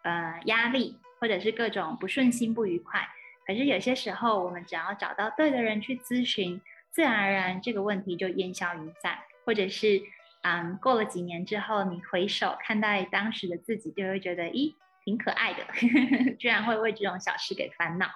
[0.04, 3.08] 呃，压力或者是各种不顺心、不愉快，
[3.46, 6.60] 可是有些时候，我们只要找到对的人去咨询，
[6.92, 9.18] 自然而然这个问题就烟消云散。
[9.44, 10.00] 或者是，
[10.42, 14.72] 嗯，过了几年之后，你回首看待当时的自己，就会觉得，咦，
[15.04, 15.66] 挺可爱的，
[16.38, 18.08] 居然会为这种小事给烦恼，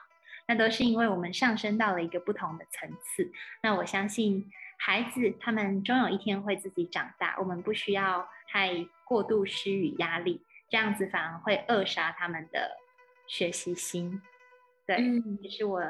[0.46, 3.32] 那都是因为我们上升到了一个不同的层次。
[3.60, 10.40] 那我相信，孩子他们终有一天会自己长大，我们不需要太过度施予压力。
[10.68, 12.76] 这样子反而会扼杀他们的
[13.26, 14.22] 学习心，
[14.86, 14.96] 对，
[15.42, 15.80] 也是我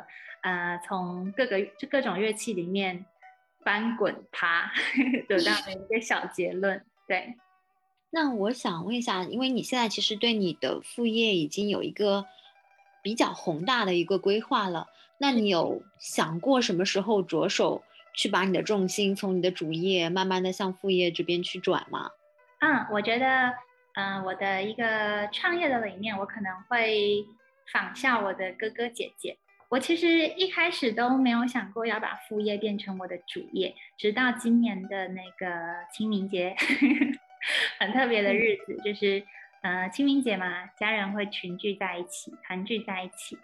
[0.42, 3.04] 呃从各个就各种乐器里面
[3.64, 4.72] 翻滚爬
[5.28, 7.34] 得到的一个小结论，对。
[8.10, 12.24] 那我想问一下，因为你现在其实对你的副业已经有一个
[13.02, 14.86] 比较宏大的一个规划了，
[15.18, 17.82] 那你有想过什么时候着手
[18.14, 22.08] 去把你的重心从你的主业慢慢的向副业这边去转吗？
[22.60, 23.52] 嗯，我觉得，
[23.96, 27.22] 嗯，我的一个创业的理念，我可能会
[27.72, 29.38] 仿效我的哥哥姐姐。
[29.68, 35.46] 我其实一开始都没有想过要把副业变成我的主业，直到今年的那个
[35.92, 36.54] 清明节。
[37.78, 39.22] 很特别的日子，就是
[39.62, 43.38] 呃清明节嘛，家人会群聚在一起，团聚在一起。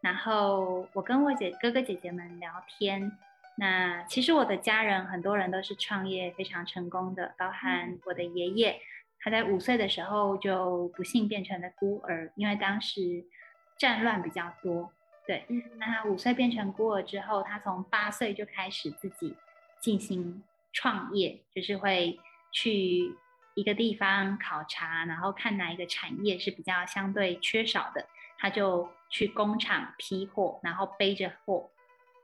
[0.00, 3.12] 然后我跟我姐哥哥姐姐们聊天。
[3.56, 8.76] 那其实我的家人很多人都是创业非常成功的，包含我的爷爷，
[9.20, 13.24] 他在五岁的时候就不幸变成了孤儿，因为当时
[13.76, 14.90] 战乱比较多。
[15.26, 15.46] 对，
[15.78, 19.36] 那他五岁变成孤儿之后，他从八岁就开始自己
[19.80, 22.18] 进行创业，就是会
[22.52, 23.16] 去。
[23.56, 28.04] 一个地方考察，然后看哪一个产业是比较相对缺少的，
[28.36, 31.70] 他就去工厂批货，然后背着货，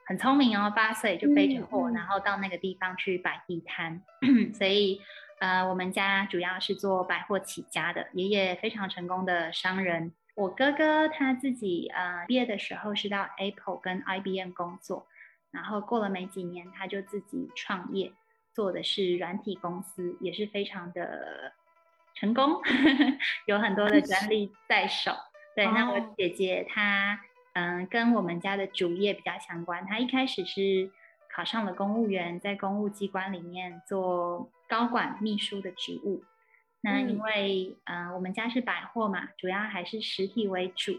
[0.05, 4.03] 很聪明哦，八岁就背着货，然后到那个地方去摆地摊。
[4.53, 5.01] 所以，
[5.39, 10.13] 呃，我们家主要是做百货起家的，爷爷非常成功的商人。
[10.35, 15.07] 我哥哥他自己呃毕业的时候是到 Apple 跟 IBM 工作，
[15.51, 18.13] 然后过了没几年他就自己创业。
[18.53, 21.53] 做的是软体公司，也是非常的
[22.15, 22.61] 成功，
[23.47, 25.13] 有很多的专利在手。
[25.55, 27.21] 对，那我姐姐她，
[27.53, 29.87] 嗯，跟我们家的主业比较相关。
[29.87, 30.91] 她一开始是
[31.33, 36.25] 考上了公务员，在公务机关里面做高管秘书的职务。
[36.83, 40.99] 那因为，嗯，我们家是百货嘛，主要还是实体为主。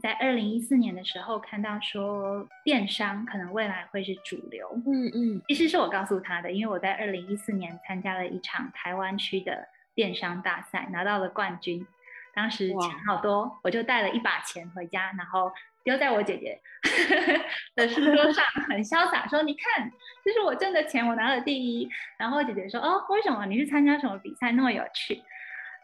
[0.00, 4.70] 在二零一四年的时候，看到说电商可能未来会是主流。
[4.86, 11.86] 嗯嗯，其实是我告诉他的，因为我在二零一四年参加了一场台湾区的电商大赛，拿到了冠军。
[12.32, 15.52] 当时钱好多，我就带了一把钱回家，然后
[15.84, 16.60] 丢在我姐姐
[17.74, 19.90] 的书桌上，很潇洒说：“你看，
[20.24, 21.88] 这是我挣的钱，我拿了第一。”
[22.18, 23.46] 然后姐姐说：“哦，为什么？
[23.46, 25.22] 你是参加什么比赛那么有趣？”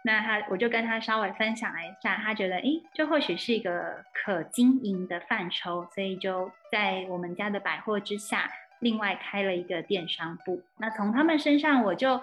[0.04, 10.62] 那他，我就跟他稍微分享了一下，他觉得，诶，这或许是一个可经营的范畴，所以就在我们家的百货之下，另外开了一个电商部。
[10.78, 12.22] 那从他们身上，我就，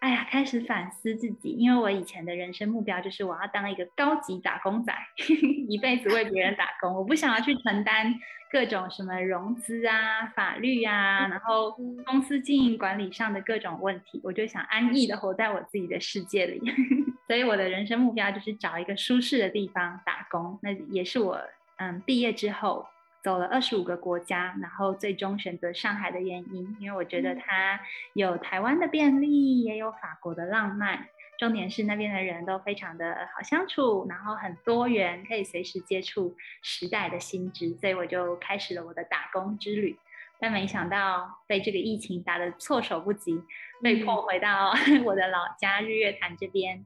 [0.00, 4.92] 哎呀，开始反思自己，因为我以前的人生目标就是我要当一个高级打工仔，
[5.68, 8.14] 一辈子为别人打工，我不想要去承担
[8.50, 11.70] 各种什么融资啊、法律啊，然后
[12.06, 16.60] 公司经营管理上的各种问题，我就想安逸的活在我自己的世界里。
[17.28, 21.38] 所以我的人生目标就是找一个舒适的地方打工，那也是我
[21.76, 22.86] 嗯毕业之后
[23.22, 27.80] 走了二十五个国家，然后最终选择上海的原因，因为我觉得它
[28.14, 39.98] 有台湾的便利，也有法国的浪漫，重点是那边的人都非常的好相处，然后很多元，可以随时接触时代的新知，所以我就开始了我的打工之旅。
[40.38, 43.42] 但没想到被这个疫情打得措手不及，
[43.82, 44.72] 被迫回到
[45.04, 46.84] 我的老家日月潭这边。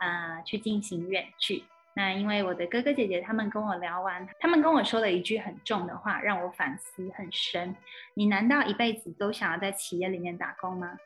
[0.00, 1.62] 啊，去进行远距。
[1.94, 7.74] 那因为我的哥哥姐姐他们跟我聊完，他们跟我说了一句很重的话，让我反思很深。
[8.14, 10.96] 你难道一辈子都想要在企业里面打工吗？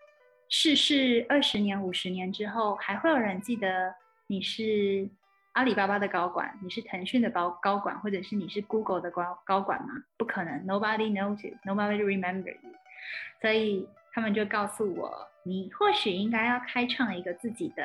[0.49, 3.95] 世事二十年、五十年之后，还会有人记得
[4.27, 5.09] 你是
[5.53, 9.89] 阿里巴巴的高管，你是腾讯的高高管，或者是你是 Google 的高高管吗？
[10.19, 12.71] 不可能，Nobody knows you，Nobody remember you。
[13.41, 17.83] 所以他们就告诉我，你或许应该要开创一个自己的。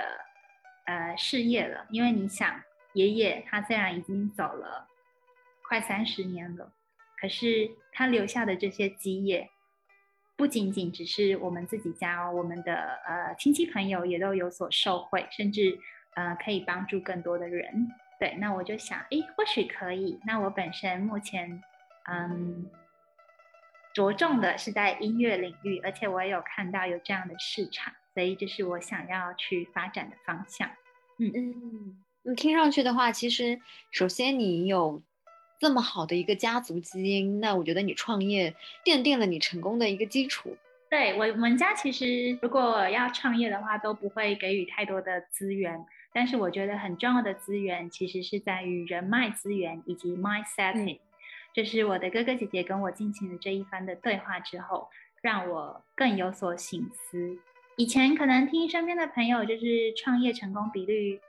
[0.85, 2.59] 呃，事业了，因为你想，
[2.99, 4.89] 爷爷他虽然已经走了
[5.61, 6.73] 快三十年了，
[7.21, 9.49] 可是他留下的这些基业，
[10.35, 12.73] 不仅仅只是我们自己家哦，我们的
[13.07, 15.79] 呃亲戚朋友也都有所受惠，甚至
[16.15, 17.87] 呃可以帮助更多的人。
[18.19, 20.19] 对，那我就想，哎，或许可以。
[20.25, 21.63] 那我本身目前
[22.11, 22.69] 嗯
[23.93, 27.93] 着重的是在音乐领域，而且我也有看到有这样的市场。
[28.13, 30.67] 所以这是我想要去发展的方向。
[31.19, 33.59] 嗯嗯，你听上去的话，其实
[33.91, 35.01] 首先你有
[35.59, 38.55] 这么好的一个家族基因，那我觉得你创业
[38.85, 40.55] 奠定了你成功的一个基础。
[40.89, 50.99] 对我，我们家其实如果要创业的话，都不会给予太多的资源，但是我觉得很重要的资源其实是在于人脉资源以及 mindset。
[51.53, 54.89] 这是我的哥哥姐姐跟我进行了这一番的对话之后，
[55.21, 57.37] 让我更有所醒思。
[57.77, 61.21] 以前可能听身边的朋友就是创业成功比率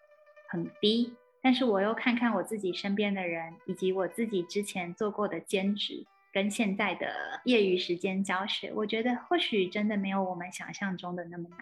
[0.51, 11.61] 很低，但是我又看看我自己身边的人，以及我自己之前做过的兼职跟现在的业余时间教学，我觉得或许真的没有我们想象中的那么难。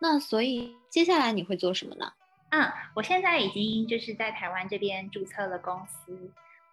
[0.00, 2.12] 那所以接下来你会做什么呢？
[2.50, 6.32] 嗯，我现在已经就是在台湾这边注册了公司。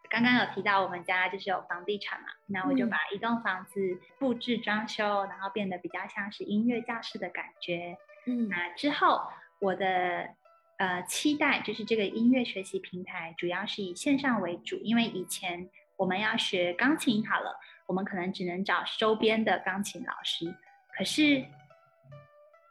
[0.10, 7.98] 刚刚有提到我们家就是有房地产嘛，那我就把一栋房子布置装修，然后变得比较像是音乐教室的感觉。
[8.26, 9.22] 嗯，那之后
[9.60, 10.30] 我的
[10.78, 20.56] 呃期待就是这个音乐学习平台主要是以线上为主，因为以前我们要学钢琴好了，我们可能只能找周边的钢琴老师，
[20.98, 21.46] 可是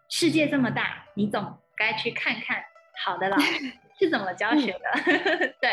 [0.09, 2.65] 世界这么大，你总该去看看
[3.05, 3.73] 好的老师。
[3.99, 5.55] 是怎么教学的？
[5.59, 5.71] 对，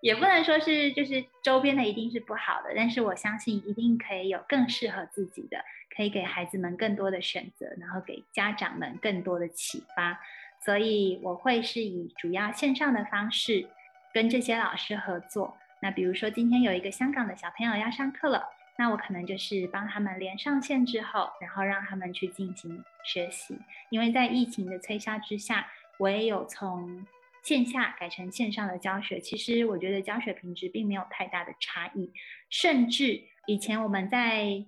[0.00, 5.58] 也不能说是就是周边的一定是不好的，但是我相信一定可以有更适合自己的，
[5.96, 10.20] 可以给孩子们更多的选择，然后给家长们更多的启发。
[10.64, 13.66] 所以我会是以主要线上的方式
[14.12, 15.56] 跟这些老师合作。
[15.80, 18.44] 那比如说今天有一个香港的小朋友要上课了，
[18.76, 23.56] 那我可能就是帮他们连上线之后，然后让他们去进行学习。
[23.90, 25.66] 因为在疫情的催销之下，
[25.98, 27.06] 我也有从
[27.42, 32.12] 线下改成线上的教学，其实我觉得教学品质并没有太大的差异，
[32.50, 34.64] 甚至以前我们在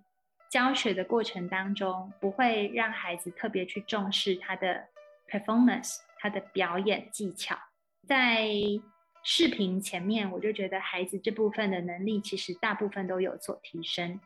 [0.49, 4.89] 教学的过程当中，不会让孩子特别去重视他的
[5.31, 7.57] performance，他的表演技巧，
[8.07, 8.49] 在
[9.23, 14.19] 视频前面，我就觉得孩子这部分的能力其实大部分都有所提升，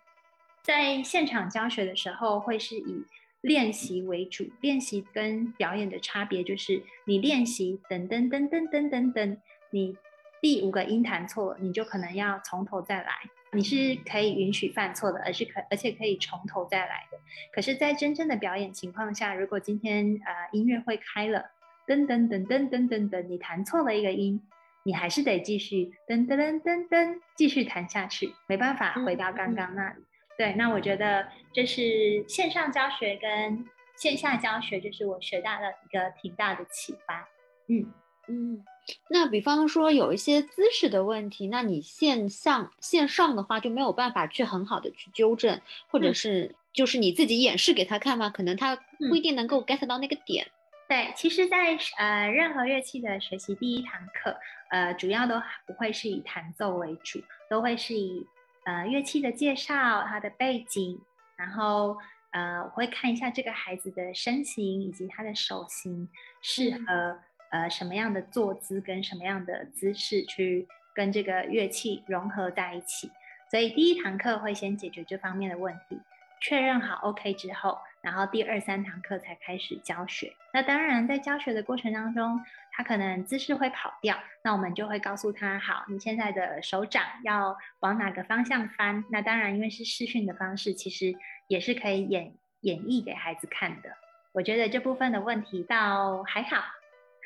[0.63, 3.05] 在现场教学的时候，会是以。
[3.45, 9.37] 练习为主，练习跟表演的差别就是，你练习噔噔噔噔噔噔噔，
[9.69, 9.99] 你
[10.41, 13.13] 第五个音弹错，你就可能要从头再来。
[13.55, 17.19] 你是可以允许犯错的，而是可而且可以从头再来的。
[17.53, 21.51] 可是，在真正的表演情况下，如果今天呃音乐会开了，
[21.87, 24.41] 噔噔噔噔噔噔噔，你弹错了一个音，
[24.83, 30.03] 你还是得继续噔噔噔噔噔继续弹下去，没办法回到刚刚那里。
[30.37, 33.65] 对，那我觉得这是线上教学跟
[33.97, 37.29] 线下教学，就是我学到的一个挺大的启发。
[37.69, 37.93] 嗯
[38.27, 38.65] 嗯，
[39.09, 48.31] 那比方说有一些姿势的问题，那你线上线上的话就没有办法去很好的去纠正，或者是就是你自己演示给他看吗？
[48.31, 48.77] 可能他
[49.09, 50.47] 不一定能够 get 到那个点。
[50.89, 54.37] 对，其实，在呃任何乐器的学习第一堂课，
[54.71, 55.35] 呃，主要都
[55.67, 58.27] 不会是以弹奏为主，都会是以。
[58.67, 59.75] 呃，乐器的介绍，
[60.09, 60.99] 它的背景，
[61.37, 61.99] 然后
[62.31, 66.09] 呃，我会看一下这个孩子的身形以及他的手型
[66.41, 67.19] 适合
[67.55, 73.09] 呃什么样的坐姿跟什么样的姿势去跟这个乐器融合在一起。
[73.49, 76.01] 所以第一堂课会先解决这方面的问题，
[76.41, 77.79] 确认好 OK 之后。
[78.01, 80.31] 然后第二三堂课才开始教学。
[80.53, 82.39] 那当然，在教学的过程当中，
[82.73, 89.05] 他可能姿势会跑掉，那我们就会告诉他：好，你现在的手掌要往哪个方向翻。
[89.11, 91.15] 那当然，因为是视讯的方式，其实
[91.49, 93.89] 也是可以演演绎给孩子看的。
[94.33, 96.63] 我觉得这部分的问题倒还好。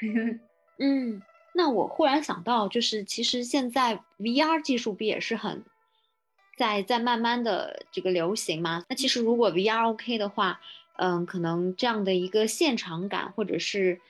[0.78, 1.22] 嗯，
[1.54, 5.64] 那我忽然想到，就是其实现在 VR 技术不也是很。
[6.56, 10.60] 在在慢慢的这个流行吗，那其实如果 VR OK 的话，
[10.96, 14.00] 嗯，可能这样的一个现场感或者是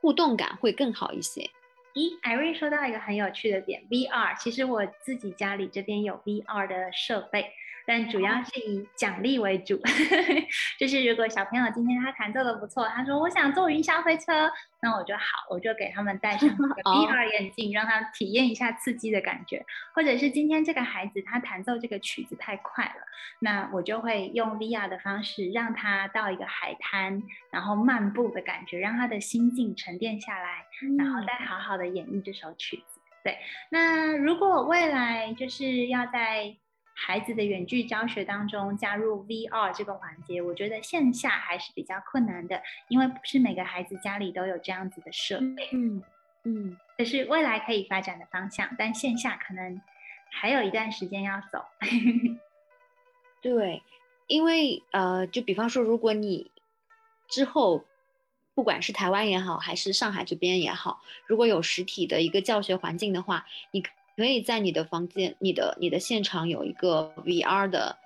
[0.00, 1.50] 互动感会更好一些。
[1.92, 7.50] 咦，艾瑞说到一个很有趣的点，VR，其实我自己家里这边有 VR 的设备。
[7.88, 9.80] 但主要是以奖励为主，
[10.78, 14.50] 就是如果小朋友今天他弹奏的不错，他说我想坐云霄飞车，
[14.82, 19.64] 那我就好，我就给他们戴上 VR 眼镜，让他体验一下刺激的感觉。
[19.94, 23.00] 或者是今天这个孩子他弹奏这个曲子太快了，
[23.40, 30.66] 那我就会用 VR 的方式让他到一个海滩，然后漫步的感觉，让他的心境沉淀下来，
[30.98, 33.00] 然后再好好的演绎这首曲子。
[33.24, 33.38] 对，
[33.70, 36.54] 那如果未来就是要在
[37.00, 45.68] 孩子的远距教学当中加入 VR 这个环节，我觉得线下还是比较困难的，因为不是每个孩子家里都有这样子的设备。
[45.72, 46.02] 嗯
[46.42, 49.80] 嗯，这是未来可以发展的方向，但线下可能
[50.28, 51.64] 还有一段时间要走。
[53.40, 53.80] 对，
[54.26, 56.50] 因为呃，就比方说，如果你
[57.28, 57.84] 之后
[58.56, 63.84] 不管是台湾也好，还是上海这边也好，如果有实体的一个教学环境的话，你。
[64.18, 67.96] 可以在你的房间、你的、你的现场有一个 VR 的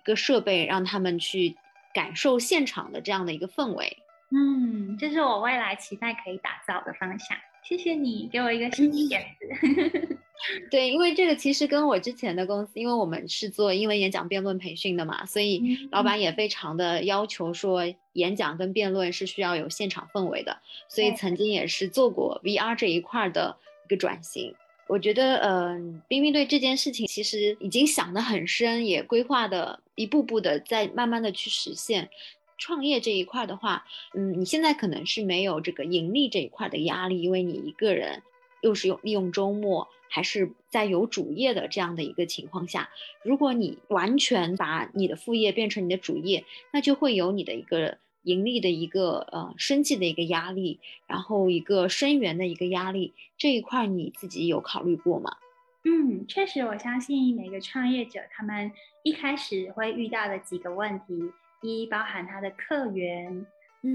[0.00, 1.54] 一个设备，让他们去
[1.94, 3.96] 感受现场的这样的一个氛围。
[4.32, 7.38] 嗯，这是我未来期待可以打造的方向。
[7.62, 10.18] 谢谢你给我一个新点子。
[10.68, 17.84] 对，因为这个其实跟我之前的公司，因为我们是做英文演讲辩论培训的嘛，所以老板也非常的要求说，
[18.14, 20.58] 演讲跟辩论是需要有现场氛围的，
[20.88, 24.52] 所以曾经也是做过 VR 这一块的一个转型。
[24.92, 32.10] 我觉得，嗯，冰冰对这件事情其实已经想得很深，也规划的一步步的在慢慢的去实现。
[32.58, 38.20] 创业这一块的话，嗯，你现在可能是没有这个盈利这一块的压力，因为你一个人
[38.60, 42.90] 又是用利用周末，还是在有主业的这样的一个情况下，
[43.22, 55.36] 如果你完全把你的副业变成你的主业，那就会有你的一个盈利的一个呃生计的一个压力，然后一个生源的一个压力，这一块你自己有考虑过吗？
[55.84, 58.70] 嗯，确实，我相信每个创业者他们
[59.02, 61.32] 一开始会遇到的几个问题。
[61.64, 63.46] 一包含他的客源，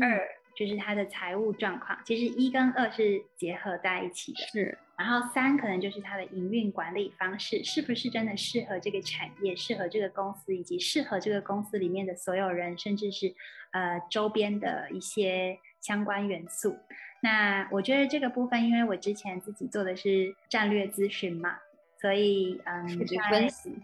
[0.01, 4.39] 二就是他的财务状况，其实一跟二是结合在一起的。
[4.47, 13.31] 是，然后三可能就是他的营运管理方式是不是真的适合这个产业，适合这个公司，以及适合这个公司里面的所有人，甚至是
[13.71, 16.75] 呃周边的一些相关元素。
[17.21, 21.55] 那我觉得这个部分，因为我之前自己做的是战略咨询嘛，
[22.01, 22.87] 所以嗯，
[23.29, 23.75] 分析。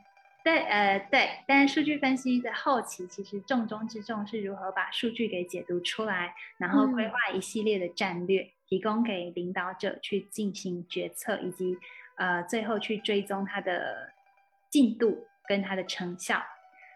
[0.44, 11.78] 对，呃，对，但是数据分析的后期，其实重中之重是如何把数据给解读出来，然后规划一系列的战略，提供给领导者去进行决策，以及
[12.18, 14.12] 呃，最后去追踪它的
[14.70, 16.44] 进度跟它的成效。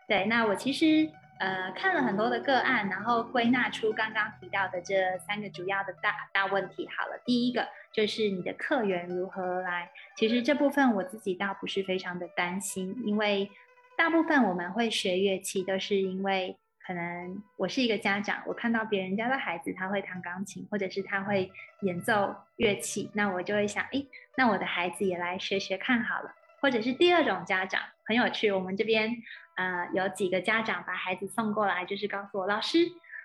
[0.08, 1.10] 对，那我其实。
[1.40, 6.88] 呃，看了很多的个案，然后归纳出刚刚提到的这三个主要的大大问题。
[6.98, 9.90] 好了，第一个就是你的客源如何来。
[10.16, 13.52] 其实这部分我自己倒不是非常的担心，因为
[13.96, 26.34] 大部分我们会学乐器都是因为可能我是一个家长，我看到别人家的孩子他会弹钢琴，或者是他会演奏乐器，那我就会想，哎，那我的孩子也来学学看好了。
[26.60, 29.16] 或者是第二种家长很有趣，我们这边。
[29.58, 32.78] 呃，有几个家长把孩子送过来，就是告诉我，老师，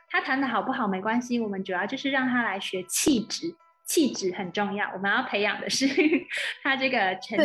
[0.08, 3.54] 他弹的好不好没关系，我们主要就是让他来学气质，
[3.84, 5.86] 气质很重要，我们要培养的是
[6.64, 7.38] 他这个沉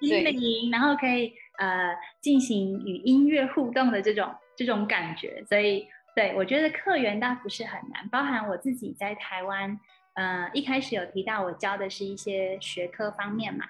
[0.00, 5.44] 心灵，然后可以呃进行与音乐互动的这种这种感觉。
[5.44, 5.86] 所以，
[6.16, 9.78] 对我觉得客源倒不是很难，包含我自己在台湾，
[10.14, 13.66] 呃，一开始有提到我教的是一些学科方面嘛，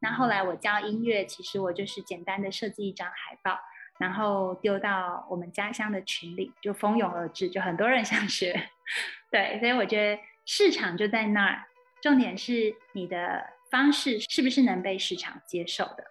[0.00, 3.58] 那后来我教音乐，其实我就是简单的设计一张海报。
[3.98, 8.68] 然后丢到我们家乡的群里，就蜂拥而至，就很多人想学。
[9.32, 11.64] 对，所以我觉得市场就在那儿，
[12.02, 16.04] 重点是你的方式是不是能被市场接受的。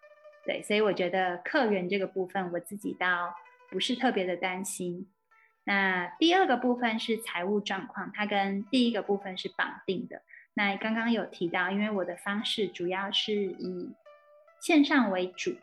[0.43, 3.36] 对，所以我觉得客源这个部分，我自己倒
[3.69, 5.07] 不是特别的担心。
[5.63, 10.23] 那第二个部分是财务状况，它跟第一个部分是绑定的。
[10.56, 13.93] 那刚刚有提到，因为我的方式主要是以
[14.60, 15.56] 线上为主。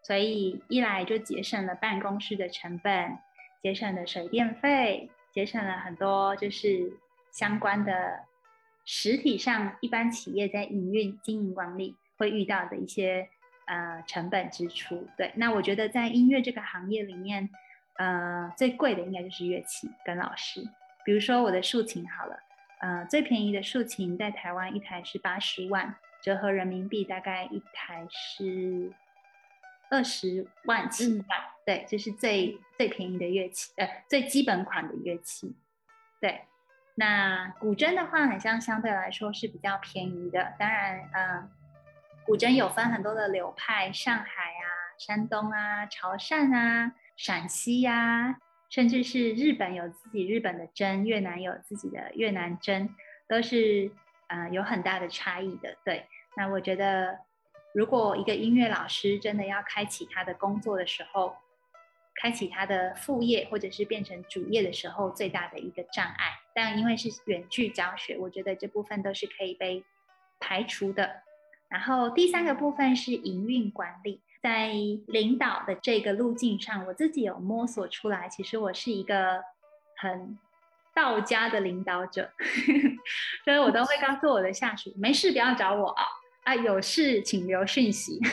[0.00, 3.18] 所以一来就节省了办公室的成本，
[3.60, 6.96] 节省了水电费，节省了很多就是
[7.30, 8.20] 相关的
[8.86, 13.28] 实体上一般企业在营运经营管理会遇到的一些
[13.66, 15.06] 呃成本支出。
[15.14, 17.50] 对，那我觉得在音乐这个行业里面，
[17.98, 20.62] 呃最贵的应该就是乐器跟老师。
[21.04, 22.38] 比如说我的竖琴好了，
[22.80, 28.92] 呃最便宜的竖琴在台湾一台是八十万，折合人民币大概一台是。
[29.90, 35.56] 二十万起万，对，就是最最便宜的乐器，呃，最基本款的乐器。
[36.20, 36.42] 对，
[36.96, 40.52] 那古筝的话，好像相对来说是比较便宜的。
[40.58, 41.50] 当然，嗯，
[42.26, 44.68] 古筝有分很多的流派，上海啊、
[44.98, 48.36] 山东啊、潮汕啊、陕西呀，
[48.70, 52.88] 甚至是日本有自己日本的筝，越南有自己的越南筝，
[53.28, 53.90] 都是
[54.28, 55.76] 呃有很大的差异的。
[55.84, 56.06] 对，
[56.36, 57.18] 那我觉得。
[57.74, 61.36] 如果一个音乐老师真的要开启他的工作的时候，
[62.20, 69.84] 开启他的副业或者是变成主业的时候，最大的一个障碍，但因为是远距教学，我觉得这部分都是可以被
[70.40, 71.22] 排除的。
[71.68, 74.72] 然后第三个部分是营运管理，在
[75.06, 79.42] 领导的这个路径上，我自己有摸索出来，其实我是一个
[79.96, 80.38] 很
[80.94, 82.30] 道家的领导者，
[83.44, 86.04] 所以我都会告诉我的下属，没事不要找我啊。
[86.44, 88.18] 啊，有事请留讯息。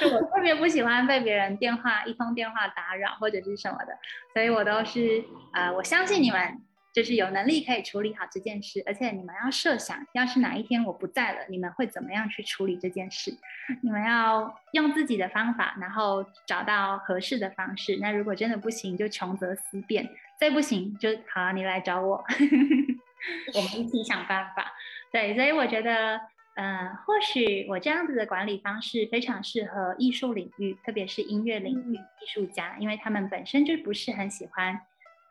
[0.00, 3.96] 就我特别不喜欢被别人电话一通电话打扰或者是什么的，
[4.32, 6.60] 所以我都是呃，我相信你们
[6.94, 13.36] 就是有能力可以处理好这件事，而且你们要设想，要是哪一天我不在了，你们会怎么样去处理这件事？
[13.82, 17.98] 你们要用自己的方法，然后找到合适的方式。
[18.00, 20.06] 那如果真的不行，就穷则思变；
[20.38, 22.24] 再不行，就好，你来找我，
[23.54, 24.72] 我们一起想办法。
[25.10, 26.20] 对，所以我觉得。
[26.56, 34.80] 嗯，或许我这样子的管理方式非常适合艺术领域，特别是音乐领域艺术家，因为他们本身就不是很喜欢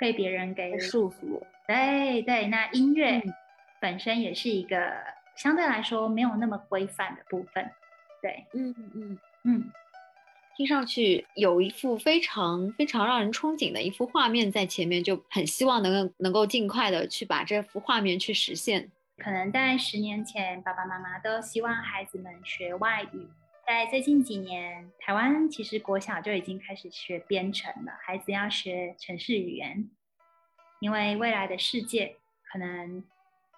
[0.03, 1.41] 被别人给束缚。
[1.65, 3.23] 对对，那音乐
[3.79, 4.91] 本身也是一个
[5.37, 7.71] 相对来说没有那么规范的部分。
[8.21, 9.71] 对，嗯嗯嗯。
[10.57, 18.91] 听上去有一幅非常非常让人憧憬的一幅画面在前面，就很希望能够能够尽快的去把这幅画面去实现。
[19.17, 23.25] 可能在十年前，爸爸妈妈都希望孩子们学外语。
[23.65, 29.89] 在最近几年，台湾其实国小就已经开始学编程了，孩子要学城市语言，
[30.79, 32.17] 因为未来的世界
[32.51, 33.03] 可能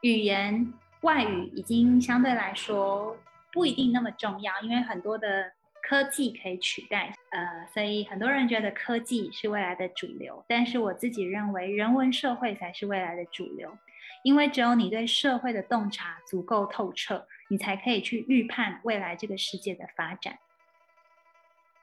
[0.02, 3.18] 语言外语已经相对来说
[3.52, 5.54] 不一定那么重要，因为很多的。
[5.88, 13.78] 科技可以取代，呃，所以很多人觉得科技是未来的主流，但是我自己认为人文社会才是未来的主流，
[14.24, 20.40] 因为只有你对社会的洞察足够透彻，你才可以去预判未来这个世界的发展。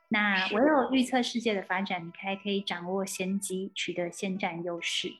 [0.08, 5.14] 那唯有预测世界的发展，你才可以掌握先机，取得先占优势。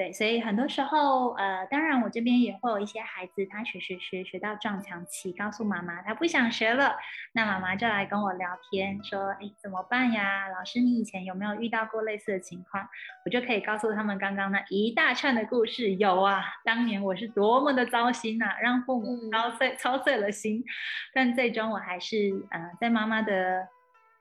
[0.00, 6.96] 对，所以很多时候，呃，当然我这边也会有一些孩子，他学学学学到撞墙期，告诉妈妈他不想学了，
[7.34, 10.48] 那妈妈就来跟我聊天，说，哎，怎么办呀？
[10.48, 12.88] 老师，你以前有没有遇到过类似的情况？
[13.26, 15.94] 我就可以告诉他们刚刚那一大串的故事。
[15.96, 20.64] 有啊，当年我是多么的糟心呐，让父母操碎操碎了心，
[21.12, 23.68] 但最终我还是，呃，在妈妈的，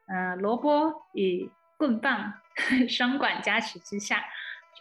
[0.07, 2.34] 呃，萝卜与棍棒
[2.89, 4.25] 双管加持之下。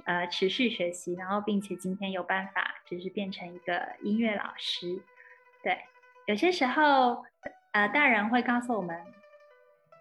[0.05, 5.03] 呃，持续学习，然后并且今天有办法，就是变成一个音乐老师。
[5.63, 5.79] 对，
[6.27, 7.25] 有些时候，
[7.73, 8.97] 呃，大人会告诉我们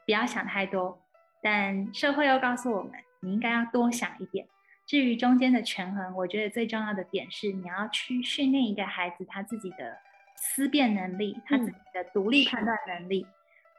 [0.05, 1.01] 不要想太多，
[1.41, 4.47] 但社会又告诉我们你应该要多想一点。
[4.85, 9.97] 至于中间的权衡，我觉得最重要的点是你要去训练一个孩子他自己的
[10.35, 13.27] 思辨能力，他自己的独立判断能力。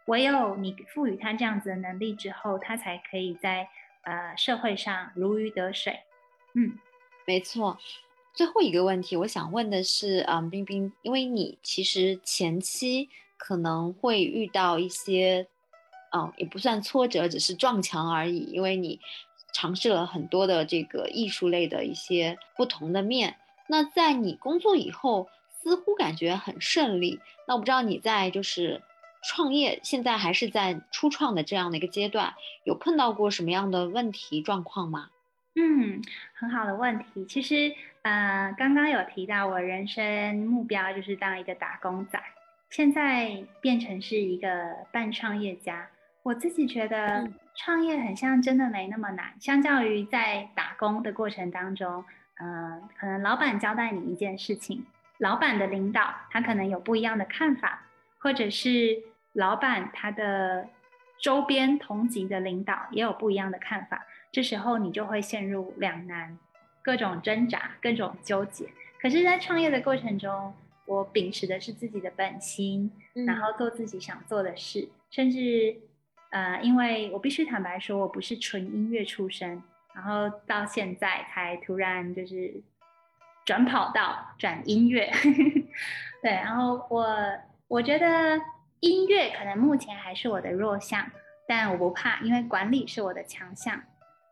[0.07, 3.69] 唯有你赋予他这样子的能力之后，他才可以在
[4.03, 6.01] 呃社会上如鱼得水。
[6.59, 6.77] 嗯，
[7.25, 7.79] 没错。
[8.35, 15.47] 最后一个问题，我想问的是，嗯，冰冰，因为你其实前期可能会遇到一些，
[16.13, 18.39] 嗯，也不算挫折，只是撞墙而已。
[18.51, 18.99] 因为你
[19.53, 23.37] 尝试了很多的这个艺术类的一些不同的面。
[23.69, 25.29] 那在你工作以后，
[25.63, 27.21] 似乎感觉很顺利。
[27.47, 28.83] 那我不知道你在就是
[29.23, 32.35] 创业，现在还是在初创的这样的一个阶段，
[32.65, 35.11] 有碰到过什么样的问题状况吗？
[35.61, 36.01] 嗯，
[36.35, 37.25] 很好的问题。
[37.25, 42.23] 其实，呃，刚刚有提到我人生目标就是当一个打工仔，
[42.71, 45.89] 现在变成是一个半创业家。
[46.23, 52.05] 我自己觉得创业很像真的没那么难，相较于在打工的过程当中，
[52.37, 54.87] 呃，可能老板交代你一件事情，
[55.19, 57.83] 老板的领导他可能有不一样的看法，
[58.19, 59.03] 或者是
[59.33, 60.69] 老板他的
[61.21, 64.07] 周边同级的领导也有不一样的看法。
[64.39, 66.39] 这时候你就会陷入两难，
[66.80, 68.68] 各种挣扎，各种纠结。
[69.03, 70.55] 可是，在创业的过程中，
[70.86, 72.89] 我秉持的是自己的本心，
[73.26, 74.89] 然后做自己想做的事。
[75.11, 75.76] 甚至，
[76.30, 79.61] 呃，因为我必须坦白说，我不是纯音乐出身，
[79.93, 82.62] 然后到现在才突然就是
[83.45, 85.11] 转跑道转音乐。
[86.22, 87.09] 对，然后我
[87.66, 88.41] 我觉得
[88.78, 91.11] 音乐可能目前还是我的弱项，
[91.49, 93.82] 但我不怕，因为管理是我的强项。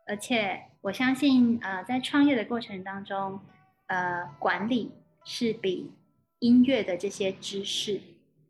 [0.07, 3.39] 而且我相信，呃，在创业的过程当中，
[3.87, 4.91] 呃，管理
[5.25, 5.91] 是比
[6.39, 7.99] 音乐的这些知识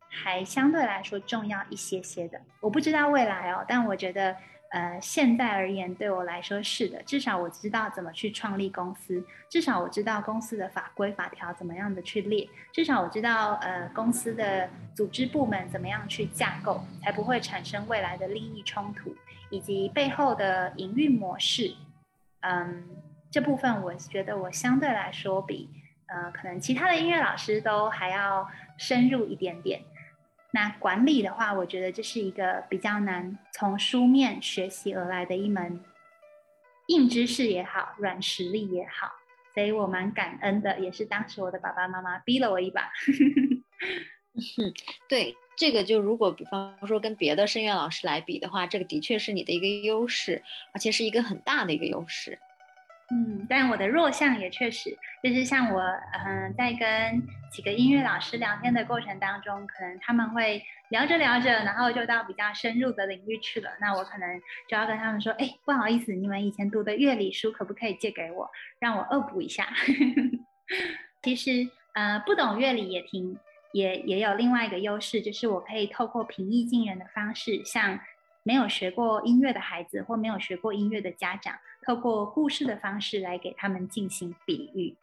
[0.09, 2.39] 还相对来说重要一些些的。
[2.61, 4.35] 我不知道未来哦，但我觉得，
[4.71, 7.01] 呃，现在而言对我来说是的。
[7.03, 19.15] 至少我知道怎么去创立公司，至少我知道公司的法规法条怎么样的去列，至少我知道，呃，公司的组织部门怎么样去架构，才不会产生未来的利益冲突。
[19.49, 21.75] 以及背后的营运模式，
[22.41, 22.87] 嗯，
[23.31, 25.69] 这部分我觉得我相对来说比
[26.07, 29.81] 呃可能其他的音乐老师都还要深入一点点。
[30.51, 35.83] 那管理的话，我觉得这是一个比较难从书面学习而来的一门
[36.87, 39.11] 硬知识也好，软实力也好，
[39.53, 42.89] 所以我蛮感恩的，也是当时我的爸爸妈妈逼了我一把。
[45.07, 45.35] 对。
[45.57, 52.37] 这个就如果比方说跟别的声乐老师来比的话，这个的确是你的一个优势，而且是一个很大的一个优势。
[53.09, 55.79] 嗯，但我的弱项也确实就是像我，
[56.25, 63.71] 嗯，在跟几个音乐老师聊天的过程当中，可能他们会聊着聊着，然后就到比较深入的领域去了。
[63.79, 68.47] 那我可能就要跟他们说，哎，不好意思，你们以前读的乐理书可不可以借给我，
[68.77, 69.67] 让我恶补一下？
[71.23, 73.39] 其实，呃，不懂乐理也挺。
[73.71, 77.99] 也也有另外一个优势，就是我可以透过平易近人的方式，向
[78.43, 81.55] 没有学过音乐的孩子或没有学过音乐的家长，
[81.85, 84.95] 透过故事的方式来给他们进行比喻。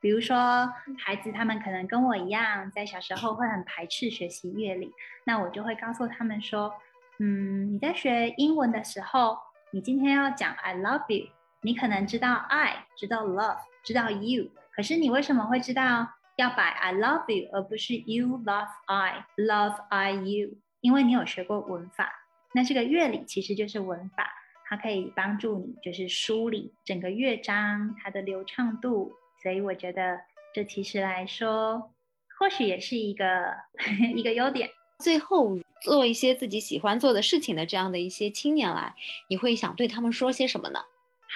[0.00, 4.92] 比如说，孩子他们可能跟我一样，在小时候会很排斥学习乐理，
[5.24, 6.74] 那我就会告诉他们说，
[7.20, 9.38] 嗯，你在学英文的时候，
[9.70, 11.28] 你今天要讲 I love you，
[11.60, 20.56] 你可能知道 I，知道 love，知道 you，可是你为什么会知道要摆 I love you，而不是 You love I，love I you？
[20.80, 22.12] 因为你有学过文法，
[22.54, 24.28] 那这个乐理其实就是文法，
[24.66, 29.12] 它可以帮助你就是梳理整个乐章它的流畅度，
[29.42, 30.18] 所以我觉得
[30.54, 31.92] 这其实来说，
[32.38, 33.54] 或许也是一个
[34.16, 34.70] 一个优点。
[34.98, 38.94] 最后做一些自己喜欢做的事情的这样的一些青年来，
[39.28, 40.80] 你会想对他们说些什么呢？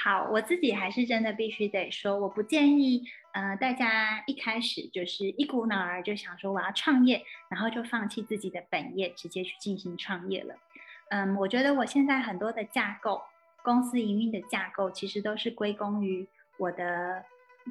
[0.02, 10.54] 好，我自己还是真的必须得说，我不建议，呃，大家一开始就是一股脑儿就想说我要创业，然后就放弃自己的本业，直接去进行创业了。
[11.08, 13.22] 嗯，我觉得我现在很多的架构，
[13.62, 16.28] 公司营运的架构，其实都是归功于
[16.58, 17.24] 我的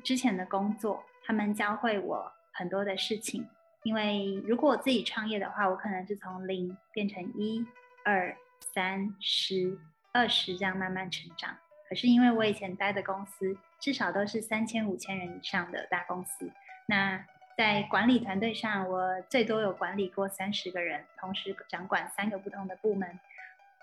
[0.04, 3.48] 之前的工作，他们教会我很多的事情。
[3.84, 7.64] 因为如果我自己创业的话，我可能是从零变成一、
[8.04, 9.78] 二、三、十、
[10.12, 11.56] 二十这样慢慢成长。
[11.88, 16.52] 可是因为我以前待的公司至少都是三千、五千人以上的大公司，
[16.88, 17.24] 那
[17.58, 23.20] 在管理团队上，我最多有管理过三十个人，同时掌管三个不同的部门。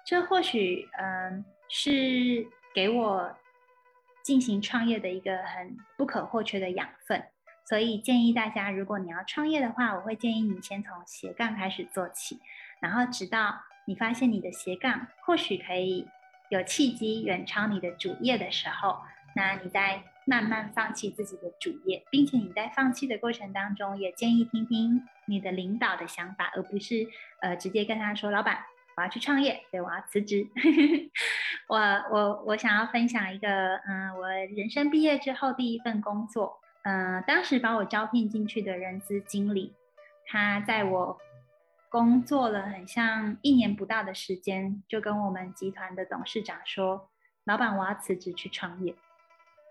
[0.05, 3.37] 这或许嗯是给我
[4.23, 7.25] 进行创业的一个很不可或缺的养分。
[7.65, 12.41] 所以建议大家，如果你要创业的话，我会建议你先从斜杠开始做起，
[12.81, 16.07] 然后直到你发现你的斜杠或许可以
[16.53, 18.99] 有契机远超你的主业的时候，
[19.35, 27.09] 那你在慢慢放弃自己的主业，并且你在放弃的过程当中，也建议听听你的领导的想法，而不是
[27.41, 28.59] 呃直接跟他说：“老板，
[28.99, 30.47] 我要去创业，对，我要辞职。
[31.69, 36.61] ”我我我想要分享一个，嗯，我人生毕业之后第一份工作。
[36.83, 39.73] 嗯，当时把我招聘进去的人资经理，
[40.27, 41.17] 他在我
[41.93, 47.11] 工作了很像一年不到的时间，就跟我们集团的董事长说
[47.45, 48.95] ：“老板，我要辞职去创业。”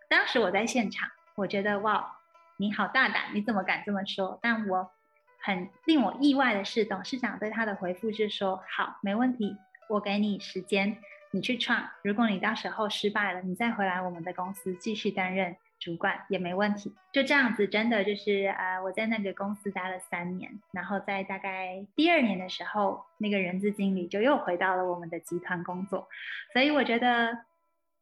[0.07, 2.19] 当时我在现场，我觉得哇，
[2.57, 4.38] 你好大胆，你怎么敢这么说？
[4.39, 4.91] 但我
[5.39, 9.57] 很令我意外的是，董事长对他的回复是说：“好，没问题，
[9.89, 10.95] 我给你时间，
[11.32, 11.89] 你去创。
[12.03, 26.07] 如果你到时候失败了，你再回来我们的公司继续担任。”主管也没问题，就这样子，真的就是啊，我在那个公司待了三年，然后在大概第二年的时候，那个人资经理就又回到了我们的集团工作，
[26.53, 27.36] 所以我觉得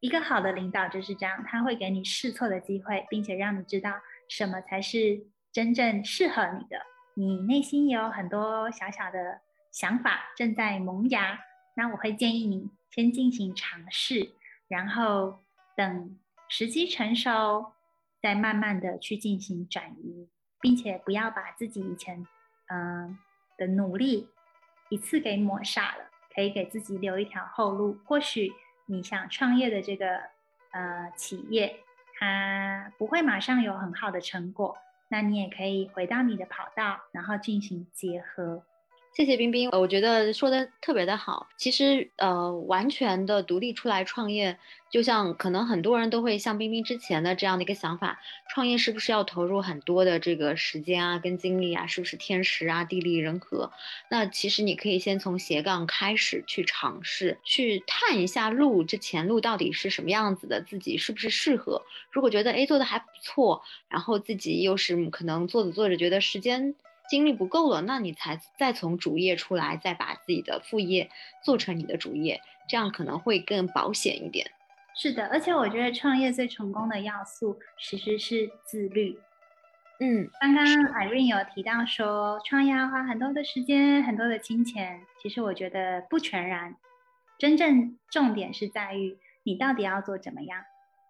[0.02, 3.94] 一个好的领导就是这样，他会给你试错的机会，并且让你知道
[4.28, 5.22] 什么才是
[5.54, 6.82] 真正适合你的。
[7.14, 9.40] 你内心也有很多小小的
[9.72, 11.40] 想法正在萌芽，
[11.78, 14.32] 那我会建议你先进行尝试，
[14.68, 15.46] 然后
[15.78, 16.20] 等。
[16.50, 17.74] 时机成熟，
[18.22, 20.28] 再慢慢的去进行转移，
[20.60, 22.28] 并且不要把自己以前
[22.68, 23.18] 嗯
[23.58, 24.28] 的努力
[24.90, 27.98] 一次给抹煞了，可以给自己留一条后路。
[28.04, 28.52] 或许
[28.88, 30.18] 你想创业的这个
[30.72, 31.80] 呃企业，
[32.18, 34.76] 它不会马上有很好的成果，
[35.10, 38.64] 那你也可以回到你的跑道，然后进行结合。
[39.12, 41.50] 谢谢冰冰，我觉得说的特别的好。
[41.58, 44.58] 其实，呃，完全的独立出来创业，
[44.90, 53.74] 就像可能很多人都会像冰冰之前的这样的一个想法，创业是不是要投入很多的这个时间啊，跟精力啊，是不是天时啊，地利人和？
[54.10, 61.82] 那其实你可以先从斜杠开始去尝试，去探一下路，这前路到底是什么样子的，自己是不是适合？
[62.10, 66.74] 如果觉得哎做的还不错，然后自己又是可能做着做着觉得时间。
[67.10, 71.10] 精力不够了，那你才再从主业出来，再把自己的副业
[71.44, 74.52] 做成你的主业，这样可能会更保险一点。
[74.96, 79.20] 是的，而且我觉得创业最成功的要素其实是自律。
[80.02, 86.76] 嗯，刚刚 Irene 有提到说创业要花很多的时间、很多的金钱，其实我觉得不全然。
[87.38, 90.64] 真正重点是在于你到底要做怎么样。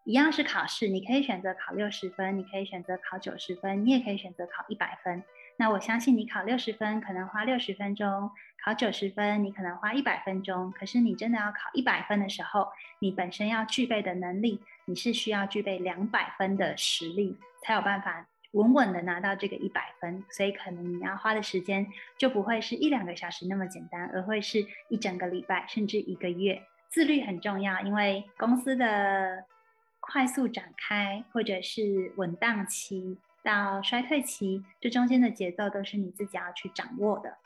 [0.05, 5.23] 一样是考试，你可以选择考六十分，你可以选择考九十分，你也可以选择考一百分。
[5.59, 8.31] 那我相信你考六十分可能花六十分钟，
[8.63, 10.71] 考九十分你可能花一百分钟。
[10.71, 20.23] 可是你真的要考一百分的时候，你本身要具备的能力，你是需要具备两百分的实力，才有办法稳稳的拿到这个一百分。
[20.29, 21.85] 所以可能你要花的时间
[22.17, 26.61] 就不会是一两个小时那么简单，而会是一整个礼拜甚至一个月。
[26.87, 29.43] 自律很重要，因为公司的
[29.99, 33.17] 快速展开或者是稳当期。
[33.43, 37.37] 到衰退期，这中间的节奏都是你自己要去掌握的。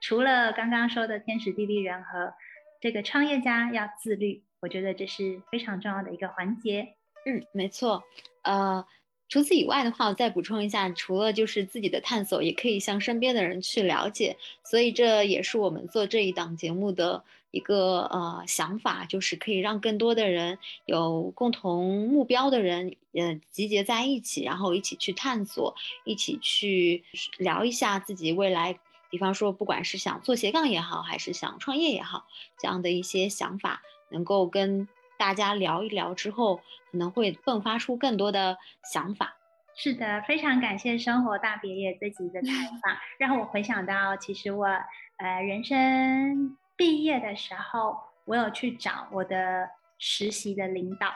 [0.00, 2.34] 除了刚刚说的天时地利人和，
[2.80, 6.94] 这个创业家要自律，我觉得这是非常重要的一个环节。
[7.24, 8.04] 嗯，没错。
[8.42, 8.84] 呃，
[9.30, 14.36] 除此以外的话，我再补充一下，除了就是自己的探索，也可以向身边的人去了解。
[14.62, 17.24] 所以这也是我们做这一档节目的
[17.54, 25.74] 一个呃想法，就是可以让更多的人有共同目标的人，呃，集结在一起，然后一起去探索，
[26.04, 27.04] 一起去
[27.38, 28.78] 聊一下自己未来，
[29.10, 32.26] 比方说不管是想做斜杠也好，还是想创业也好，
[32.58, 33.80] 这样的一些想法，
[34.10, 34.88] 能够跟。
[35.16, 36.56] 大家聊一聊之后，
[36.90, 38.58] 可能会迸发出更多的
[38.92, 39.36] 想法。
[39.76, 42.48] 是的，非常感谢《生活大别野》这集的采
[42.82, 51.08] 访，让我回想到，其实我呃人生毕业的时候，我有去找我的实习的领导，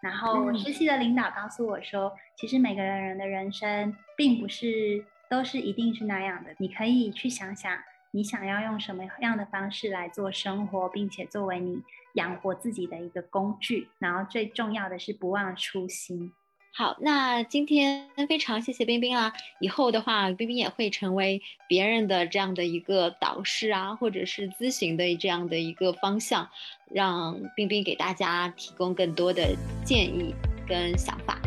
[0.00, 7.78] 然后实习的领导告诉我说，其实每个人的人生并不是都是一定是那样的，你可以去想想。
[8.16, 11.82] 你想要用什么样的方式来做生活，并且作为你
[12.12, 13.88] 养活自己的一个工具？
[13.98, 16.32] 然后最重要的是不忘初心。
[16.76, 19.32] 好，那今天非常谢谢冰冰啦！
[19.60, 26.48] 以后的话，冰冰也会成为别人的这样的一个导师啊，或者是咨询的这样的一个方向，
[26.90, 29.54] 让冰冰给大家提供更多的
[29.84, 30.34] 建议
[30.66, 31.38] 跟想法。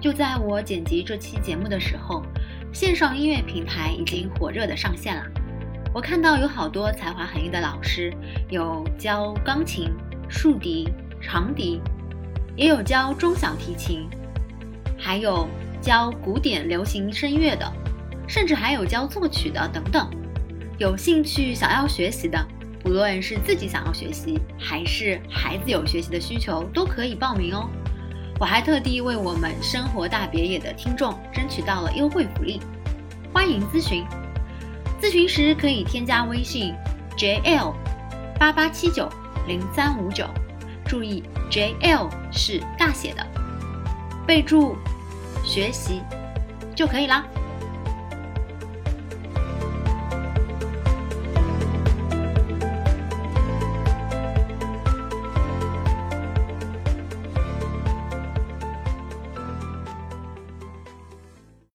[0.00, 2.24] 就在我剪辑这期节目的时候，
[2.72, 5.22] 线上音乐平台已经火热的上线了。
[5.94, 8.12] 我看到有好多才华横溢的老师，
[8.50, 9.92] 有教钢琴、
[10.28, 10.88] 竖笛、
[11.22, 11.80] 长笛，
[12.56, 14.08] 也有教中小提琴，
[15.06, 15.46] 还有
[15.80, 17.72] 教古典流行声乐的，
[18.26, 20.10] 甚至还有教作曲的等等。
[20.78, 22.44] 有兴趣想要学习的，
[22.82, 27.70] 不论是自己想要学习，还是孩子有学习的需求，都可以报名哦。
[28.40, 32.60] 我还特地为我们生活大别野的听众争取到了优惠福利，
[33.32, 34.04] 欢迎咨询。
[35.00, 36.74] 咨询时可以添加微信
[37.16, 37.72] jl
[38.40, 39.08] 八八七九
[39.46, 40.26] 零三五九，
[40.84, 43.24] 注意 jl 是大写的，
[44.26, 44.76] 备注
[45.46, 46.02] 学习
[46.74, 47.24] 就可以了。